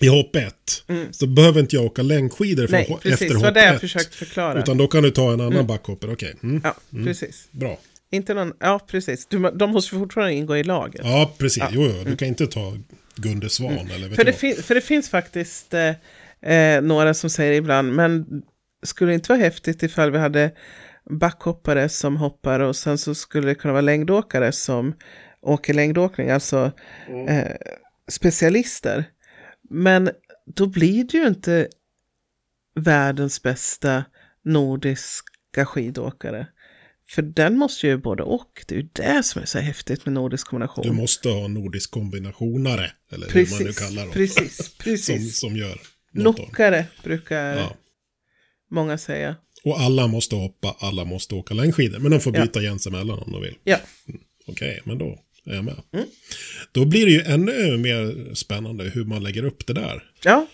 i 0.00 0.08
hopp 0.08 0.36
1 0.36 0.54
mm. 0.88 1.12
så 1.12 1.26
behöver 1.26 1.60
inte 1.60 1.76
jag 1.76 1.84
åka 1.84 2.02
längdskidor 2.02 2.66
för 2.66 2.72
Nej, 2.72 2.98
precis, 3.02 3.22
efter 3.22 3.34
hopp 3.34 3.44
1. 3.44 3.54
det 3.54 3.60
var 3.60 3.66
det 3.66 3.72
jag 3.72 3.80
försökte 3.80 4.16
förklara. 4.16 4.58
Utan 4.58 4.78
då 4.78 4.88
kan 4.88 5.02
du 5.02 5.10
ta 5.10 5.32
en 5.32 5.40
annan 5.40 5.52
mm. 5.52 5.66
backhoppare, 5.66 6.12
okej. 6.12 6.34
Okay. 6.36 6.50
Mm. 6.50 6.60
Ja, 6.64 6.74
mm. 6.92 7.04
precis. 7.06 7.48
Bra. 7.50 7.78
Inte 8.10 8.34
någon, 8.34 8.52
ja 8.60 8.80
precis. 8.90 9.26
Du, 9.26 9.50
de 9.50 9.70
måste 9.70 9.96
fortfarande 9.96 10.34
ingå 10.34 10.56
i 10.56 10.64
laget. 10.64 11.00
Ja, 11.04 11.34
precis. 11.38 11.62
Ja. 11.62 11.68
Jo, 11.72 11.82
jo, 11.82 11.92
du 11.92 12.00
mm. 12.00 12.16
kan 12.16 12.28
inte 12.28 12.46
ta 12.46 12.76
Gunde 13.16 13.48
Svan 13.48 13.72
mm. 13.72 13.90
eller 13.90 14.08
vet 14.08 14.16
för, 14.16 14.24
det 14.24 14.32
fin, 14.32 14.56
för 14.62 14.74
det 14.74 14.80
finns 14.80 15.08
faktiskt 15.08 15.74
eh, 15.74 16.52
eh, 16.52 16.82
några 16.82 17.14
som 17.14 17.30
säger 17.30 17.52
ibland, 17.52 17.94
men 17.94 18.42
skulle 18.82 19.10
det 19.10 19.14
inte 19.14 19.32
vara 19.32 19.40
häftigt 19.40 19.82
ifall 19.82 20.10
vi 20.10 20.18
hade 20.18 20.50
backhoppare 21.10 21.88
som 21.88 22.16
hoppar 22.16 22.60
och 22.60 22.76
sen 22.76 22.98
så 22.98 23.14
skulle 23.14 23.46
det 23.46 23.54
kunna 23.54 23.72
vara 23.72 23.80
längdåkare 23.80 24.52
som 24.52 24.94
åker 25.40 25.74
längdåkning, 25.74 26.30
alltså 26.30 26.72
eh, 27.28 27.52
specialister. 28.08 29.04
Men 29.70 30.10
då 30.46 30.66
blir 30.66 31.04
det 31.04 31.18
ju 31.18 31.26
inte 31.26 31.68
världens 32.74 33.42
bästa 33.42 34.04
nordiska 34.44 35.66
skidåkare. 35.66 36.46
För 37.10 37.22
den 37.22 37.58
måste 37.58 37.86
ju 37.86 37.96
både 37.96 38.22
och. 38.22 38.64
Det 38.68 38.74
är 38.74 38.78
ju 38.78 38.88
det 38.92 39.22
som 39.22 39.42
är 39.42 39.46
så 39.46 39.58
häftigt 39.58 40.06
med 40.06 40.12
nordisk 40.12 40.46
kombination. 40.46 40.84
Du 40.84 40.92
måste 40.92 41.28
ha 41.28 41.48
nordisk 41.48 41.90
kombinationare. 41.90 42.92
Eller 43.12 43.26
precis, 43.26 43.60
hur 43.60 43.64
man 43.64 43.66
nu 43.66 43.72
kallar 43.72 44.02
dem. 44.02 44.12
Precis, 44.12 44.74
precis. 44.78 45.40
som, 45.40 45.48
som 45.48 45.56
gör 45.56 45.80
Nockare 46.12 46.86
brukar 47.02 47.56
ja. 47.56 47.76
många 48.70 48.98
säga. 48.98 49.36
Och 49.64 49.80
alla 49.80 50.06
måste 50.06 50.36
hoppa, 50.36 50.76
alla 50.78 51.04
måste 51.04 51.34
åka 51.34 51.54
längdskidor. 51.54 51.98
Men 51.98 52.10
de 52.10 52.20
får 52.20 52.32
byta 52.32 52.62
ja. 52.62 52.78
emellan 52.88 53.18
om 53.18 53.32
de 53.32 53.42
vill. 53.42 53.58
Ja. 53.64 53.76
Mm, 54.08 54.20
Okej, 54.46 54.70
okay, 54.70 54.80
men 54.84 54.98
då 54.98 55.18
är 55.48 55.54
jag 55.54 55.64
med. 55.64 55.76
Mm. 55.92 56.06
Då 56.72 56.84
blir 56.84 57.06
det 57.06 57.12
ju 57.12 57.20
ännu 57.20 57.78
mer 57.78 58.34
spännande 58.34 58.84
hur 58.84 59.04
man 59.04 59.22
lägger 59.22 59.44
upp 59.44 59.66
det 59.66 59.72
där. 59.72 60.02
Ja. 60.22 60.46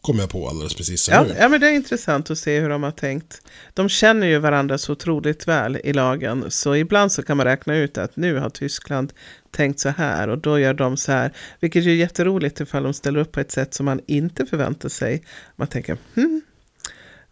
Kommer 0.00 0.20
jag 0.20 0.30
på 0.30 0.48
alldeles 0.48 0.74
precis 0.74 1.08
ja, 1.08 1.22
nu. 1.22 1.34
Ja, 1.38 1.48
men 1.48 1.60
det 1.60 1.68
är 1.68 1.72
intressant 1.72 2.30
att 2.30 2.38
se 2.38 2.60
hur 2.60 2.68
de 2.68 2.82
har 2.82 2.90
tänkt. 2.90 3.42
De 3.74 3.88
känner 3.88 4.26
ju 4.26 4.38
varandra 4.38 4.78
så 4.78 4.92
otroligt 4.92 5.48
väl 5.48 5.80
i 5.84 5.92
lagen. 5.92 6.44
Så 6.48 6.76
ibland 6.76 7.12
så 7.12 7.22
kan 7.22 7.36
man 7.36 7.46
räkna 7.46 7.76
ut 7.76 7.98
att 7.98 8.16
nu 8.16 8.38
har 8.38 8.50
Tyskland 8.50 9.12
tänkt 9.50 9.80
så 9.80 9.88
här 9.88 10.28
och 10.28 10.38
då 10.38 10.58
gör 10.58 10.74
de 10.74 10.96
så 10.96 11.12
här. 11.12 11.32
Vilket 11.60 11.86
är 11.86 11.90
jätteroligt 11.90 12.60
ifall 12.60 12.82
de 12.82 12.94
ställer 12.94 13.20
upp 13.20 13.32
på 13.32 13.40
ett 13.40 13.52
sätt 13.52 13.74
som 13.74 13.86
man 13.86 14.00
inte 14.06 14.46
förväntar 14.46 14.88
sig. 14.88 15.24
Man 15.56 15.68
tänker, 15.68 15.96
hmm, 16.14 16.42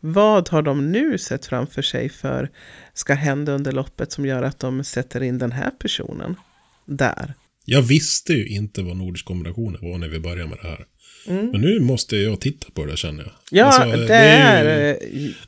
vad 0.06 0.48
har 0.48 0.62
de 0.62 0.92
nu 0.92 1.18
sett 1.18 1.46
framför 1.46 1.82
sig 1.82 2.08
för 2.08 2.50
ska 2.94 3.14
hända 3.14 3.52
under 3.52 3.72
loppet 3.72 4.12
som 4.12 4.26
gör 4.26 4.42
att 4.42 4.58
de 4.58 4.84
sätter 4.84 5.22
in 5.22 5.38
den 5.38 5.52
här 5.52 5.70
personen 5.70 6.36
där? 6.86 7.34
Jag 7.64 7.82
visste 7.82 8.32
ju 8.32 8.48
inte 8.48 8.82
vad 8.82 8.96
nordisk 8.96 9.24
kombination 9.24 9.76
var 9.80 9.98
när 9.98 10.08
vi 10.08 10.20
började 10.20 10.48
med 10.48 10.58
det 10.62 10.68
här. 10.68 10.86
Mm. 11.26 11.50
Men 11.50 11.60
nu 11.60 11.80
måste 11.80 12.16
jag 12.16 12.40
titta 12.40 12.66
på 12.74 12.84
det 12.84 12.96
känner 12.96 13.22
jag. 13.22 13.32
Ja, 13.50 13.64
alltså, 13.64 13.98
det, 13.98 14.06
det, 14.06 14.14
är... 14.14 14.64
är 14.64 14.98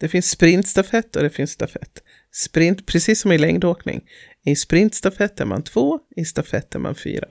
Det 0.00 0.08
finns 0.08 0.30
sprintstafett 0.30 1.16
och 1.16 1.22
det 1.22 1.30
finns 1.30 1.50
stafett. 1.50 2.02
Sprint, 2.32 2.86
precis 2.86 3.20
som 3.20 3.32
i 3.32 3.38
längdåkning. 3.38 4.00
I 4.44 4.56
sprintstafett 4.56 5.40
är 5.40 5.44
man 5.44 5.64
två, 5.64 5.98
i 6.16 6.24
stafett 6.24 6.74
är 6.74 6.78
man 6.78 6.94
fyra. 6.94 7.28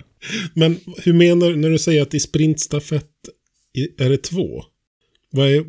Men 0.53 0.79
hur 0.97 1.13
menar 1.13 1.49
du 1.49 1.55
när 1.55 1.69
du 1.69 1.79
säger 1.79 2.01
att 2.01 2.13
i 2.13 2.19
sprintstafett 2.19 3.11
är 3.97 4.09
det 4.09 4.17
två? 4.17 4.63
Vad 5.31 5.49
är, 5.49 5.65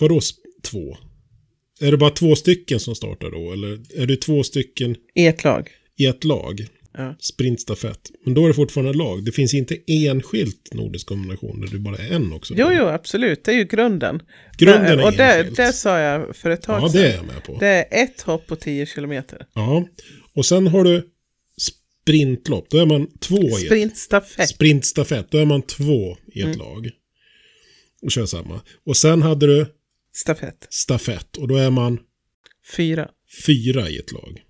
vadå 0.00 0.20
två? 0.62 0.96
Är 1.80 1.90
det 1.90 1.96
bara 1.96 2.10
två 2.10 2.36
stycken 2.36 2.80
som 2.80 2.94
startar 2.94 3.30
då? 3.30 3.52
Eller 3.52 4.00
är 4.02 4.06
det 4.06 4.16
två 4.16 4.42
stycken? 4.42 4.96
I 5.14 5.26
ett 5.26 5.44
lag. 5.44 5.70
I 5.96 6.06
ett 6.06 6.24
lag? 6.24 6.66
Ja. 6.94 7.16
Sprintstafett. 7.20 8.10
Men 8.24 8.34
då 8.34 8.44
är 8.44 8.48
det 8.48 8.54
fortfarande 8.54 8.92
lag. 8.92 9.24
Det 9.24 9.32
finns 9.32 9.54
inte 9.54 9.78
enskilt 9.86 10.74
nordisk 10.74 11.06
kombination 11.06 11.60
där 11.60 11.68
det 11.68 11.78
bara 11.78 11.96
är 11.96 12.10
en 12.12 12.32
också. 12.32 12.54
Jo, 12.56 12.68
jo, 12.72 12.84
absolut. 12.86 13.44
Det 13.44 13.50
är 13.52 13.56
ju 13.56 13.64
grunden. 13.64 14.22
Grunden 14.58 14.98
är 15.00 15.04
Och 15.04 15.12
det, 15.12 15.50
det 15.56 15.72
sa 15.72 15.98
jag 15.98 16.36
för 16.36 16.50
ett 16.50 16.62
tag 16.62 16.90
sedan. 16.90 17.00
Ja, 17.00 17.06
det 17.08 17.12
är 17.12 17.16
jag 17.16 17.26
med 17.26 17.44
på. 17.44 17.56
Det 17.60 17.66
är 17.66 18.04
ett 18.04 18.20
hopp 18.22 18.46
på 18.46 18.56
10 18.56 18.86
kilometer. 18.86 19.46
Ja, 19.54 19.88
och 20.34 20.46
sen 20.46 20.66
har 20.66 20.84
du 20.84 21.08
sprintlopp, 22.02 22.70
då 22.70 22.78
är 22.78 22.86
man 22.86 23.18
två 23.18 23.36
i 23.42 23.46
ett 23.52 23.58
Sprintstafett. 23.66 24.48
Sprintstafett, 24.48 25.30
då 25.30 25.38
är 25.38 25.44
man 25.44 25.62
två 25.62 26.16
i 26.34 26.40
ett 26.40 26.44
Mm. 26.46 26.58
lag. 26.58 26.90
Och 28.02 28.10
kör 28.12 28.26
samma. 28.26 28.60
Och 28.86 28.96
sen 28.96 29.22
hade 29.22 29.46
du 29.46 29.66
Stafett. 30.14 30.66
stafett 30.70 31.36
och 31.36 31.48
då 31.48 31.56
är 31.56 31.70
man 31.70 31.98
Fyra. 32.76 33.08
fyra 33.46 33.88
i 33.90 33.98
ett 33.98 34.12
lag. 34.12 34.42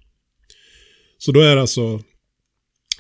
Så 1.19 1.33
då 1.33 1.41
är 1.41 1.55
det 1.55 1.61
alltså, 1.61 2.03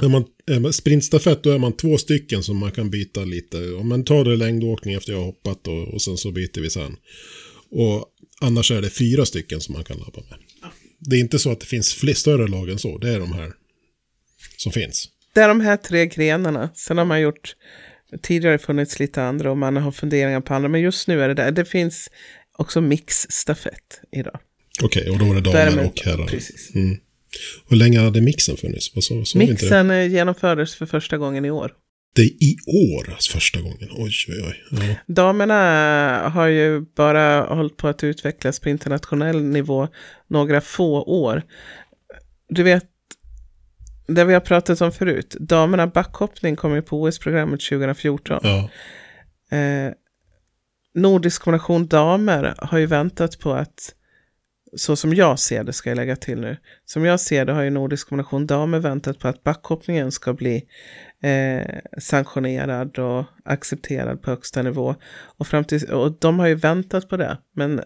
är 0.01 0.09
man, 0.09 0.25
är 0.47 0.61
man 0.61 0.73
sprintstafett 0.73 1.43
då 1.43 1.51
är 1.51 1.59
man 1.59 1.77
två 1.77 1.99
stycken 1.99 2.43
som 2.43 2.57
man 2.57 2.71
kan 2.71 2.91
byta 2.91 3.25
lite. 3.25 3.73
Om 3.73 3.89
man 3.89 4.05
tar 4.05 4.25
det 4.25 4.37
längdåkning 4.37 4.95
efter 4.95 5.13
jag 5.13 5.19
har 5.19 5.27
hoppat 5.27 5.69
och, 5.69 5.95
och 5.95 6.03
sen 6.03 6.17
så 6.17 6.33
byter 6.33 6.61
vi 6.61 6.71
sen. 6.71 6.97
Och 7.71 8.07
annars 8.41 8.71
är 8.71 8.83
det 8.83 8.91
fyra 8.91 9.27
stycken 9.27 9.61
som 9.61 9.73
man 9.73 9.85
kan 9.85 9.97
labba 9.99 10.23
med. 10.31 10.39
Det 10.99 11.17
är 11.17 11.21
inte 11.21 11.39
så 11.39 11.51
att 11.51 11.61
det 11.61 11.67
finns 11.67 11.95
fler 11.95 12.15
större 12.15 12.49
lag 12.49 12.69
än 12.71 12.79
så, 12.79 12.99
det 12.99 13.11
är 13.11 13.21
de 13.21 13.33
här 13.33 13.53
som 14.57 14.73
finns. 14.73 15.09
Det 15.35 15.41
är 15.41 15.49
de 15.49 15.61
här 15.61 15.77
tre 15.77 16.07
grenarna. 16.07 16.71
Sen 16.75 16.99
har 16.99 17.05
man 17.05 17.21
gjort, 17.21 17.57
tidigare 18.23 18.59
funnits 18.59 18.99
lite 18.99 19.23
andra 19.23 19.51
och 19.51 19.59
man 19.59 19.77
har 19.77 19.93
funderingar 19.93 20.41
på 20.41 20.55
andra. 20.55 20.69
Men 20.69 20.81
just 20.81 21.09
nu 21.09 21.23
är 21.23 21.29
det 21.29 21.35
där. 21.35 21.51
Det 21.51 21.65
finns 21.65 22.11
också 22.59 22.81
mixstafett 22.81 24.01
idag. 24.13 24.41
Okej, 24.83 25.11
och 25.11 25.19
då 25.19 25.25
är 25.25 25.35
det 25.35 25.41
damer 25.41 25.57
Därmed- 25.59 25.87
och 25.87 26.01
herrar. 26.05 26.27
Precis. 26.27 26.75
Mm. 26.75 26.97
Hur 27.68 27.77
länge 27.77 28.01
hade 28.01 28.21
mixen 28.21 28.57
funnits? 28.57 28.92
Sa, 28.95 29.01
sa 29.01 29.14
vi 29.14 29.21
inte 29.25 29.35
det? 29.35 29.51
Mixen 29.53 29.90
eh, 29.90 30.07
genomfördes 30.07 30.75
för 30.75 30.87
första 30.87 31.18
gången 31.18 31.45
i 31.45 31.51
år. 31.51 31.73
Det 32.14 32.23
är 32.23 32.27
i 32.27 32.57
år, 32.66 33.12
alltså 33.12 33.33
första 33.33 33.61
gången. 33.61 33.88
Oj, 33.92 34.12
oj, 34.29 34.42
oj. 34.49 34.64
Ja. 34.71 34.95
Damerna 35.07 36.29
har 36.29 36.47
ju 36.47 36.81
bara 36.81 37.55
hållit 37.55 37.77
på 37.77 37.88
att 37.88 38.05
utvecklas 38.05 38.61
på 38.61 38.68
internationell 38.68 39.42
nivå 39.42 39.88
några 40.29 40.61
få 40.61 41.03
år. 41.03 41.42
Du 42.49 42.62
vet, 42.62 42.85
det 44.07 44.25
vi 44.25 44.33
har 44.33 44.40
pratat 44.40 44.81
om 44.81 44.92
förut, 44.92 45.37
damerna 45.40 45.87
backhoppning 45.87 46.57
kommer 46.57 46.77
ju 46.77 46.83
på 46.83 47.03
OS-programmet 47.03 47.61
2014. 47.61 48.40
ja. 48.42 48.71
Eh, 49.57 49.92
Nordisk 50.95 51.42
kombination 51.42 51.87
damer 51.87 52.55
har 52.59 52.79
ju 52.79 52.87
väntat 52.87 53.38
på 53.38 53.53
att, 53.53 53.95
så 54.77 54.97
som 54.97 55.15
jag 55.15 55.39
ser 55.39 55.65
det 55.65 55.73
ska 55.73 55.91
jag 55.91 55.97
lägga 55.97 56.17
till 56.17 56.41
nu, 56.41 56.57
som 56.85 57.05
jag 57.05 57.21
ser 57.21 57.45
det 57.45 57.53
har 57.53 57.63
ju 57.63 57.71
Nordisk 57.71 58.09
kombination 58.09 58.47
damer 58.47 58.79
väntat 58.79 59.19
på 59.19 59.29
att 59.29 59.43
backhoppningen 59.43 60.13
ska 60.13 60.33
bli 60.33 60.65
eh, 61.23 61.79
sanktionerad 61.99 62.99
och 62.99 63.25
accepterad 63.45 64.23
på 64.23 64.31
högsta 64.31 64.63
nivå. 64.63 64.95
Och, 65.39 65.47
fram 65.47 65.65
till, 65.65 65.91
och 65.91 66.19
de 66.21 66.39
har 66.39 66.47
ju 66.47 66.55
väntat 66.55 67.09
på 67.09 67.17
det, 67.17 67.39
men 67.55 67.81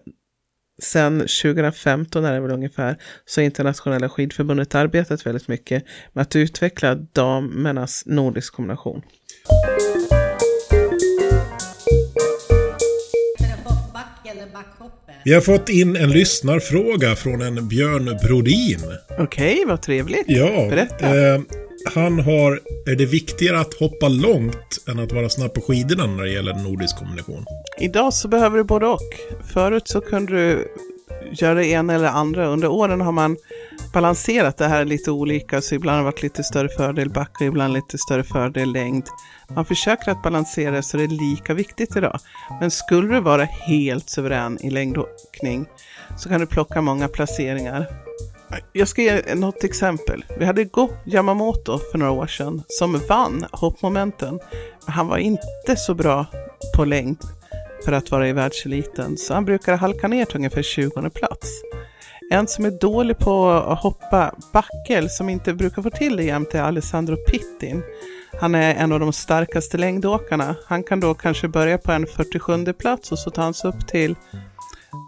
sen 0.83 1.20
2015 1.20 2.25
är 2.25 2.35
det 2.35 2.40
väl 2.40 2.51
ungefär, 2.51 2.96
så 3.25 3.40
har 3.40 3.44
internationella 3.44 4.09
skidförbundet 4.09 4.75
arbetat 4.75 5.27
väldigt 5.27 5.49
mycket 5.49 5.85
med 6.12 6.22
att 6.22 6.37
utveckla 6.37 6.94
damernas 6.94 8.03
nordisk 8.07 8.55
kombination. 8.55 9.03
Vi 15.25 15.35
har 15.35 15.40
fått 15.40 15.68
in 15.68 15.96
en 15.96 16.11
lyssnarfråga 16.11 17.16
från 17.16 17.42
en 17.42 17.68
Björn 17.68 18.18
Brodin. 18.22 18.81
Okej, 19.18 19.64
vad 19.66 19.83
trevligt. 19.83 20.25
Ja, 20.27 20.66
Berätta. 20.70 21.07
eh, 21.35 21.40
han 21.94 22.20
har... 22.20 22.61
Är 22.87 22.96
det 22.96 23.07
viktigare 23.07 23.61
att 23.61 23.75
hoppa 23.75 24.09
långt 24.09 24.79
än 24.88 24.99
att 24.99 25.12
vara 25.12 25.29
snabb 25.29 25.55
på 25.55 25.61
skidorna 25.61 26.07
när 26.07 26.25
det 26.25 26.31
gäller 26.31 26.55
nordisk 26.55 26.96
kombination? 26.99 27.44
Idag 27.79 28.14
så 28.14 28.29
behöver 28.29 28.59
du 28.59 28.64
både 28.64 28.87
och. 28.87 29.01
Förut 29.53 29.88
så 29.88 30.01
kunde 30.01 30.33
du 30.33 30.68
göra 31.33 31.55
det 31.55 31.66
ena 31.66 31.94
eller 31.94 32.09
andra. 32.09 32.46
Under 32.46 32.68
åren 32.68 33.01
har 33.01 33.12
man 33.12 33.37
balanserat 33.92 34.57
det 34.57 34.68
här 34.68 34.85
lite 34.85 35.11
olika, 35.11 35.61
så 35.61 35.75
ibland 35.75 35.96
har 35.96 36.03
det 36.03 36.05
varit 36.05 36.22
lite 36.22 36.44
större 36.44 36.68
fördel 36.68 37.11
back 37.11 37.40
och 37.40 37.46
ibland 37.46 37.72
lite 37.72 37.99
större 37.99 38.25
fördel 38.25 38.72
längd. 38.72 39.05
Man 39.55 39.64
försöker 39.64 40.11
att 40.11 40.22
balansera 40.22 40.83
så 40.83 40.96
det 40.96 41.05
är 41.05 41.09
lika 41.09 41.55
viktigt 41.55 41.96
idag. 41.96 42.20
Men 42.61 42.70
skulle 42.70 43.14
du 43.14 43.20
vara 43.20 43.44
helt 43.44 44.11
suverän 44.11 44.59
i 44.61 44.70
längdåkning 44.70 45.66
så 46.18 46.29
kan 46.29 46.40
du 46.40 46.46
plocka 46.46 46.81
många 46.81 47.09
placeringar. 47.09 47.87
Jag 48.72 48.88
ska 48.88 49.03
ge 49.03 49.35
något 49.35 49.64
exempel. 49.64 50.25
Vi 50.38 50.44
hade 50.44 50.64
Go 50.64 50.88
Yamamoto 51.07 51.79
för 51.92 51.99
några 51.99 52.12
år 52.12 52.27
sedan 52.27 52.62
som 52.68 53.01
vann 53.09 53.46
hoppmomenten. 53.53 54.40
Men 54.85 54.94
han 54.94 55.09
var 55.09 55.18
inte 55.18 55.77
så 55.77 55.94
bra 55.94 56.27
på 56.77 56.85
längd 56.85 57.18
för 57.85 57.92
att 57.92 58.11
vara 58.11 58.29
i 58.29 58.33
världseliten, 58.33 59.16
så 59.16 59.35
han 59.35 59.44
brukar 59.44 59.77
halka 59.77 60.09
ner 60.09 60.25
till 60.25 60.37
ungefär 60.37 60.62
20 60.62 61.11
plats. 61.11 61.62
En 62.30 62.46
som 62.46 62.64
är 62.64 62.70
dålig 62.70 63.18
på 63.18 63.50
att 63.50 63.78
hoppa 63.78 64.34
backel, 64.52 65.10
som 65.10 65.28
inte 65.28 65.54
brukar 65.54 65.82
få 65.82 65.90
till 65.90 66.16
det 66.16 66.24
jämt, 66.24 66.54
är 66.54 66.62
Alessandro 66.62 67.16
Pittin. 67.16 67.82
Han 68.40 68.54
är 68.54 68.74
en 68.74 68.92
av 68.92 69.00
de 69.00 69.12
starkaste 69.12 69.78
längdåkarna. 69.78 70.56
Han 70.66 70.82
kan 70.82 71.00
då 71.00 71.14
kanske 71.14 71.48
börja 71.48 71.78
på 71.78 71.92
en 71.92 72.06
47 72.06 72.72
plats 72.72 73.12
och 73.12 73.18
så 73.18 73.30
tar 73.30 73.42
han 73.42 73.54
sig 73.54 73.70
upp 73.70 73.88
till, 73.88 74.14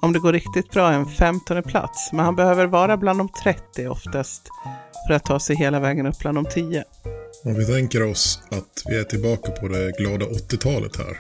om 0.03 0.13
det 0.13 0.19
går 0.19 0.33
riktigt 0.33 0.71
bra, 0.71 0.93
en 0.93 1.07
15 1.07 1.63
plats. 1.63 2.13
Men 2.13 2.25
han 2.25 2.37
behöver 2.37 2.67
vara 2.67 2.97
bland 2.97 3.21
de 3.21 3.29
30 3.43 3.89
oftast 3.89 4.43
för 5.09 5.15
att 5.15 5.25
ta 5.25 5.41
sig 5.41 5.57
hela 5.57 5.81
vägen 5.81 6.07
upp 6.07 6.19
bland 6.19 6.37
de 6.37 6.45
10. 6.45 6.85
Om 7.45 7.55
vi 7.55 7.67
tänker 7.67 8.11
oss 8.11 8.41
att 8.51 8.83
vi 8.87 8.99
är 8.99 9.05
tillbaka 9.05 9.53
på 9.53 9.69
det 9.69 9.93
glada 9.99 10.27
80-talet 10.27 10.97
här. 10.97 11.19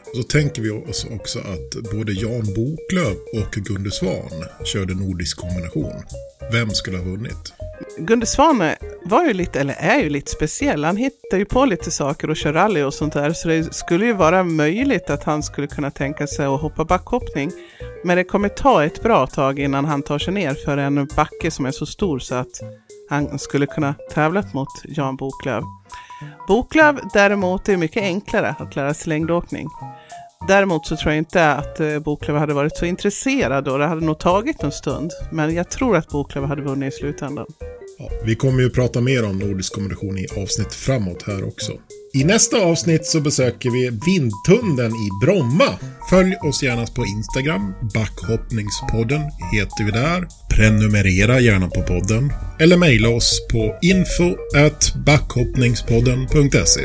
så 0.13 0.23
tänker 0.23 0.61
vi 0.61 0.69
oss 0.69 1.07
också 1.11 1.39
att 1.39 1.91
både 1.91 2.11
Jan 2.11 2.45
Boklöv 2.55 3.15
och 3.33 3.51
Gunde 3.51 3.91
Svan 3.91 4.45
körde 4.63 4.93
nordisk 4.93 5.37
kombination. 5.37 6.03
Vem 6.51 6.69
skulle 6.69 6.97
ha 6.97 7.03
vunnit? 7.03 7.53
Gunde 7.97 8.25
Svan 8.25 8.71
var 9.05 9.25
ju 9.25 9.33
lite, 9.33 9.59
eller 9.59 9.73
är 9.73 9.99
ju 9.99 10.09
lite 10.09 10.31
speciell. 10.31 10.83
Han 10.83 10.97
hittar 10.97 11.37
ju 11.37 11.45
på 11.45 11.65
lite 11.65 11.91
saker 11.91 12.29
och 12.29 12.37
kör 12.37 12.53
rally 12.53 12.83
och 12.83 12.93
sånt 12.93 13.13
där. 13.13 13.33
Så 13.33 13.47
det 13.47 13.75
skulle 13.75 14.05
ju 14.05 14.13
vara 14.13 14.43
möjligt 14.43 15.09
att 15.09 15.23
han 15.23 15.43
skulle 15.43 15.67
kunna 15.67 15.91
tänka 15.91 16.27
sig 16.27 16.45
att 16.45 16.61
hoppa 16.61 16.85
backhoppning. 16.85 17.51
Men 18.03 18.17
det 18.17 18.23
kommer 18.23 18.49
ta 18.49 18.85
ett 18.85 19.03
bra 19.03 19.27
tag 19.27 19.59
innan 19.59 19.85
han 19.85 20.01
tar 20.01 20.19
sig 20.19 20.33
ner 20.33 20.53
för 20.53 20.77
en 20.77 21.07
backe 21.15 21.51
som 21.51 21.65
är 21.65 21.71
så 21.71 21.85
stor 21.85 22.19
så 22.19 22.35
att 22.35 22.61
han 23.09 23.39
skulle 23.39 23.65
kunna 23.65 23.95
tävlat 24.13 24.53
mot 24.53 24.69
Jan 24.83 25.15
Boklöv. 25.15 25.63
Boklöv 26.47 26.99
däremot 27.13 27.69
är 27.69 27.77
mycket 27.77 28.03
enklare 28.03 28.55
att 28.59 28.75
lära 28.75 28.93
sig 28.93 29.09
längdåkning. 29.09 29.67
Däremot 30.47 30.85
så 30.87 30.97
tror 30.97 31.11
jag 31.11 31.17
inte 31.17 31.51
att 31.51 31.79
eh, 31.79 31.99
Boklöv 31.99 32.37
hade 32.37 32.53
varit 32.53 32.77
så 32.77 32.85
intresserad 32.85 33.67
och 33.67 33.79
det 33.79 33.85
hade 33.85 34.05
nog 34.05 34.19
tagit 34.19 34.63
en 34.63 34.71
stund. 34.71 35.11
Men 35.31 35.55
jag 35.55 35.69
tror 35.69 35.97
att 35.97 36.07
Boklöv 36.07 36.45
hade 36.45 36.61
vunnit 36.61 36.93
i 36.93 36.97
slutändan. 36.97 37.45
Ja, 37.97 38.09
vi 38.25 38.35
kommer 38.35 38.61
ju 38.61 38.69
prata 38.69 39.01
mer 39.01 39.29
om 39.29 39.39
nordisk 39.39 39.73
kombination 39.73 40.17
i 40.17 40.27
avsnitt 40.41 40.73
framåt 40.73 41.23
här 41.27 41.47
också. 41.47 41.71
I 42.13 42.23
nästa 42.23 42.57
avsnitt 42.57 43.05
så 43.05 43.21
besöker 43.21 43.69
vi 43.71 43.89
Vindtunneln 44.05 44.95
i 44.95 45.09
Bromma. 45.25 45.77
Följ 46.09 46.35
oss 46.35 46.63
gärna 46.63 46.85
på 46.85 47.05
Instagram. 47.05 47.73
Backhoppningspodden 47.93 49.21
heter 49.53 49.83
vi 49.83 49.91
där. 49.91 50.27
Prenumerera 50.49 51.39
gärna 51.39 51.67
på 51.67 51.81
podden. 51.81 52.33
Eller 52.59 52.77
mejla 52.77 53.09
oss 53.09 53.47
på 53.51 53.77
info 53.81 54.35
at 54.67 54.95
backhoppningspodden.se. 55.05 56.81